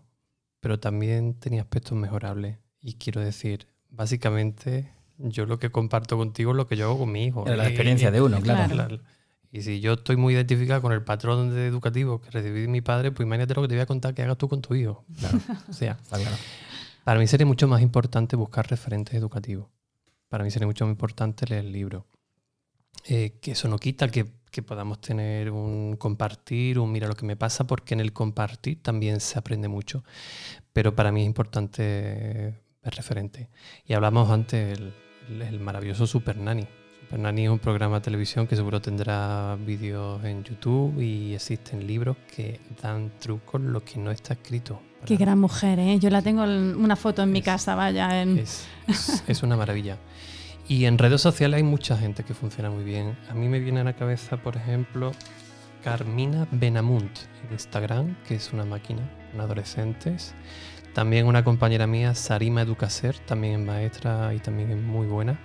[0.60, 2.58] pero también tenía aspectos mejorables.
[2.82, 7.12] Y quiero decir, básicamente yo lo que comparto contigo es lo que yo hago con
[7.12, 7.46] mi hijo.
[7.46, 9.00] La experiencia de uno, claro.
[9.50, 12.82] Y si yo estoy muy identificado con el patrón de educativo que recibí de mi
[12.82, 15.06] padre, pues imagínate lo que te voy a contar que hagas tú con tu hijo.
[15.18, 15.38] Claro.
[15.70, 15.96] o sea,
[17.04, 19.68] para mí sería mucho más importante buscar referentes educativos.
[20.28, 22.06] Para mí sería mucho más importante leer el libro.
[23.06, 27.24] Eh, que eso no quita que, que, podamos tener un compartir, un mira lo que
[27.24, 30.05] me pasa, porque en el compartir también se aprende mucho.
[30.72, 31.82] Pero para mí es importante
[32.82, 33.48] ver referente.
[33.86, 34.92] Y hablamos antes el,
[35.40, 36.66] el maravilloso Super Nanny.
[37.00, 41.86] Super Nanny es un programa de televisión que seguro tendrá vídeos en YouTube y existen
[41.86, 44.82] libros que dan trucos lo que no está escrito.
[45.06, 45.98] Qué gran mujer, ¿eh?
[45.98, 48.22] Yo la tengo una foto en mi casa, vaya.
[48.22, 48.66] Es,
[49.26, 49.96] es, una maravilla.
[50.68, 53.16] Y en redes sociales hay mucha gente que funciona muy bien.
[53.30, 55.12] A mí me viene a la cabeza, por ejemplo,
[55.82, 59.00] Carmina Benamunt en Instagram, que es una máquina
[59.32, 60.34] con adolescentes.
[60.92, 65.40] También una compañera mía, Sarima Educacer, también es maestra y también es muy buena.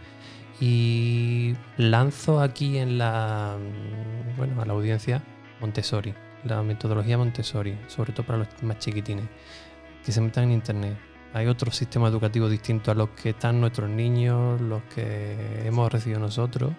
[0.59, 3.55] Y lanzo aquí en la,
[4.35, 5.23] bueno, a la audiencia
[5.61, 6.13] Montessori,
[6.43, 9.25] la metodología Montessori, sobre todo para los más chiquitines,
[10.05, 10.97] que se metan en internet.
[11.33, 16.19] Hay otro sistema educativo distinto a los que están nuestros niños, los que hemos recibido
[16.19, 16.73] nosotros.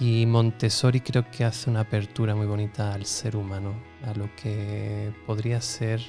[0.00, 3.74] Y Montessori creo que hace una apertura muy bonita al ser humano,
[4.04, 6.00] a lo que podría ser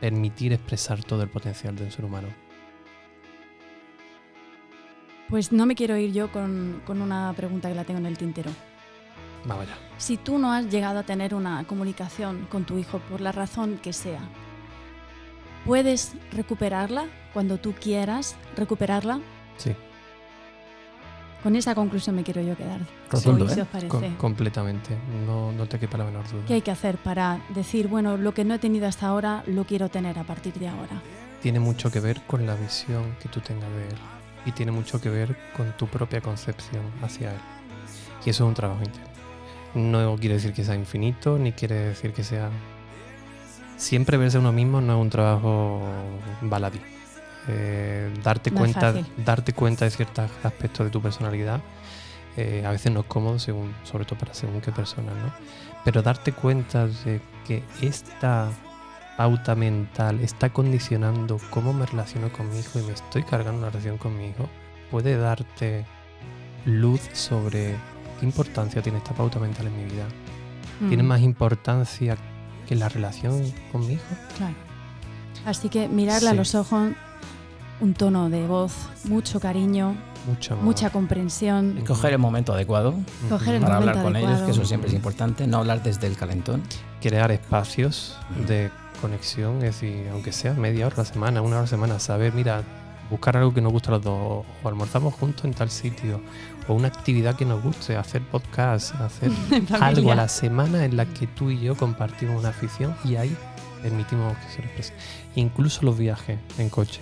[0.00, 2.28] permitir expresar todo el potencial del ser humano?
[5.28, 8.50] Pues no me quiero ir yo con, una pregunta que la tengo en el tintero.
[9.44, 9.76] Vamos allá.
[9.98, 13.78] Si tú no has llegado a tener una comunicación con tu hijo por la razón
[13.78, 14.20] que sea,
[15.64, 19.20] ¿puedes recuperarla cuando tú quieras recuperarla?
[19.56, 19.74] Sí.
[21.42, 22.80] Con esa conclusión me quiero yo quedar.
[23.10, 23.62] Rotundo, ¿eh?
[23.62, 24.16] os parece.
[24.16, 26.42] completamente, no, no te quepa la menor duda.
[26.46, 29.64] ¿Qué hay que hacer para decir, bueno, lo que no he tenido hasta ahora lo
[29.64, 31.00] quiero tener a partir de ahora?
[31.40, 33.96] Tiene mucho que ver con la visión que tú tengas de él
[34.46, 37.40] y tiene mucho que ver con tu propia concepción hacia él.
[38.26, 39.08] Y eso es un trabajo interno.
[39.74, 42.50] No quiere decir que sea infinito, ni quiere decir que sea...
[43.78, 45.80] Siempre verse uno mismo no es un trabajo
[46.42, 46.80] baladí
[47.50, 51.60] eh, darte, cuenta, darte cuenta de ciertos aspectos de tu personalidad.
[52.36, 55.32] Eh, a veces no es cómodo, según, sobre todo para según qué personas, ¿no?
[55.82, 58.50] Pero darte cuenta de que esta
[59.16, 63.70] pauta mental está condicionando cómo me relaciono con mi hijo y me estoy cargando una
[63.70, 64.48] relación con mi hijo,
[64.90, 65.86] puede darte
[66.66, 67.74] luz sobre
[68.20, 70.06] qué importancia tiene esta pauta mental en mi vida.
[70.86, 71.06] ¿Tiene mm.
[71.06, 72.16] más importancia
[72.68, 73.42] que la relación
[73.72, 74.04] con mi hijo?
[74.36, 74.54] Claro.
[75.46, 76.92] Así que mirarle a los ojos
[77.80, 78.72] un tono de voz,
[79.04, 79.96] mucho cariño,
[80.62, 81.78] mucha comprensión.
[81.78, 82.94] Y coger el momento adecuado
[83.30, 86.62] para hablar con ellos, que eso siempre es importante, no hablar desde el calentón.
[87.00, 88.70] Crear espacios de
[89.00, 91.98] conexión, es decir, aunque sea media hora a la semana, una hora a la semana,
[91.98, 92.62] saber, mira,
[93.10, 96.20] buscar algo que nos guste a los dos, o almorzamos juntos en tal sitio,
[96.68, 99.30] o una actividad que nos guste, hacer podcast, hacer
[99.80, 103.34] algo a la semana en la que tú y yo compartimos una afición y ahí
[103.82, 104.92] permitimos que se exprese.
[105.36, 107.00] Incluso los viajes en coche.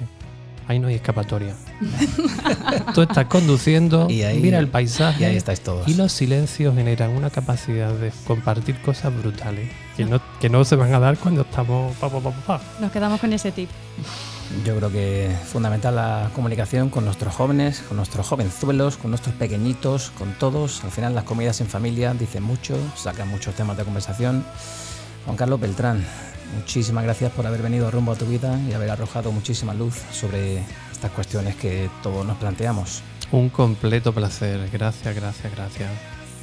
[0.68, 1.54] Ahí no hay escapatoria.
[2.94, 5.22] tú estás conduciendo, Y ahí- mira el paisaje.
[5.22, 5.86] Y ahí estáis todos.
[5.86, 10.74] Y los silencios generan una capacidad de compartir cosas brutales que no, que no se
[10.74, 11.94] van a dar cuando estamos.
[11.96, 12.60] pa, pa, pa, pa, pa.
[12.80, 13.70] Nos quedamos con ese tip.
[14.64, 19.34] Yo creo que es fundamental la comunicación con nuestros jóvenes, con nuestros jovenzuelos, con nuestros
[19.34, 20.84] pequeñitos, con todos.
[20.84, 24.44] Al final las comidas en familia dicen mucho, sacan muchos temas de conversación.
[25.24, 26.04] Juan Carlos Beltrán,
[26.56, 30.62] muchísimas gracias por haber venido rumbo a tu vida y haber arrojado muchísima luz sobre
[30.92, 33.02] estas cuestiones que todos nos planteamos.
[33.32, 34.70] Un completo placer.
[34.72, 35.90] Gracias, gracias, gracias.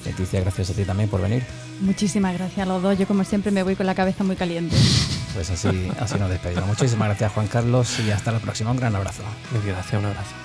[0.06, 1.44] Leticia, gracias a ti también por venir.
[1.80, 2.98] Muchísimas gracias a los dos.
[2.98, 4.76] Yo como siempre me voy con la cabeza muy caliente.
[5.34, 6.68] Pues así, así nos despedimos.
[6.68, 8.72] Muchísimas gracias Juan Carlos y hasta la próxima.
[8.72, 9.24] Un gran abrazo.
[9.66, 10.43] Gracias, un abrazo.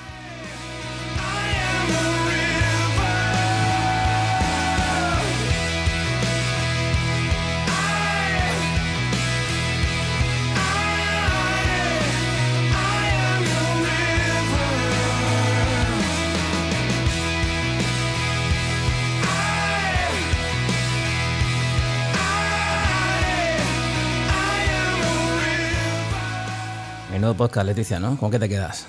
[27.38, 28.18] Podcast, Leticia, ¿no?
[28.18, 28.86] ¿Con qué te quedas?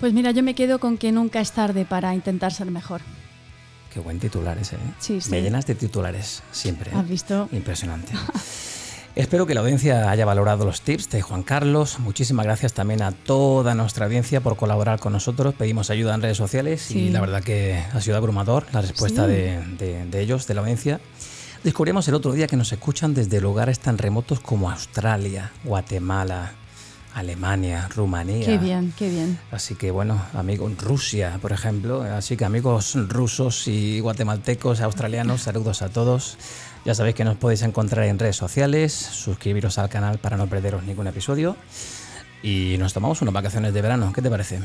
[0.00, 3.02] Pues mira, yo me quedo con que nunca es tarde para intentar ser mejor.
[3.92, 4.94] Qué buen titular ese, ¿eh?
[4.98, 5.30] Sí, sí.
[5.30, 6.90] Me llenas de titulares siempre.
[6.90, 6.94] ¿eh?
[6.96, 7.48] ¿Has visto?
[7.52, 8.12] Impresionante.
[9.16, 11.98] Espero que la audiencia haya valorado los tips de Juan Carlos.
[11.98, 15.52] Muchísimas gracias también a toda nuestra audiencia por colaborar con nosotros.
[15.54, 19.32] Pedimos ayuda en redes sociales y la verdad que ha sido abrumador la respuesta Sí.
[19.32, 21.00] de, de- de ellos, de la audiencia.
[21.64, 26.52] Descubrimos el otro día que nos escuchan desde lugares tan remotos como Australia, Guatemala,
[27.14, 28.46] Alemania, Rumanía.
[28.46, 29.38] Qué bien, qué bien.
[29.50, 32.02] Así que bueno, amigos, Rusia, por ejemplo.
[32.02, 36.38] Así que amigos rusos y guatemaltecos, australianos, saludos a todos.
[36.84, 40.84] Ya sabéis que nos podéis encontrar en redes sociales, suscribiros al canal para no perderos
[40.84, 41.56] ningún episodio.
[42.42, 44.60] Y nos tomamos unas vacaciones de verano, ¿qué te parece?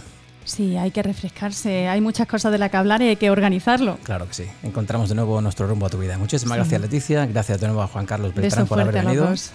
[0.46, 1.88] Sí, hay que refrescarse.
[1.88, 3.98] Hay muchas cosas de las que hablar y hay que organizarlo.
[4.04, 4.44] Claro que sí.
[4.64, 6.18] Encontramos de nuevo nuestro rumbo a tu vida.
[6.20, 6.60] Muchísimas Sí.
[6.60, 9.30] gracias Leticia, gracias de nuevo a Juan Carlos Beltrán por haber fuerte a los venido.
[9.32, 9.52] dos.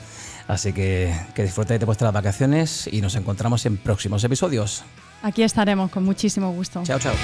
[0.49, 4.85] Así que que disfrutéis de vuestras vacaciones y nos encontramos en próximos episodios.
[5.23, 6.83] Aquí estaremos con muchísimo gusto.
[6.85, 7.15] Chao, chao.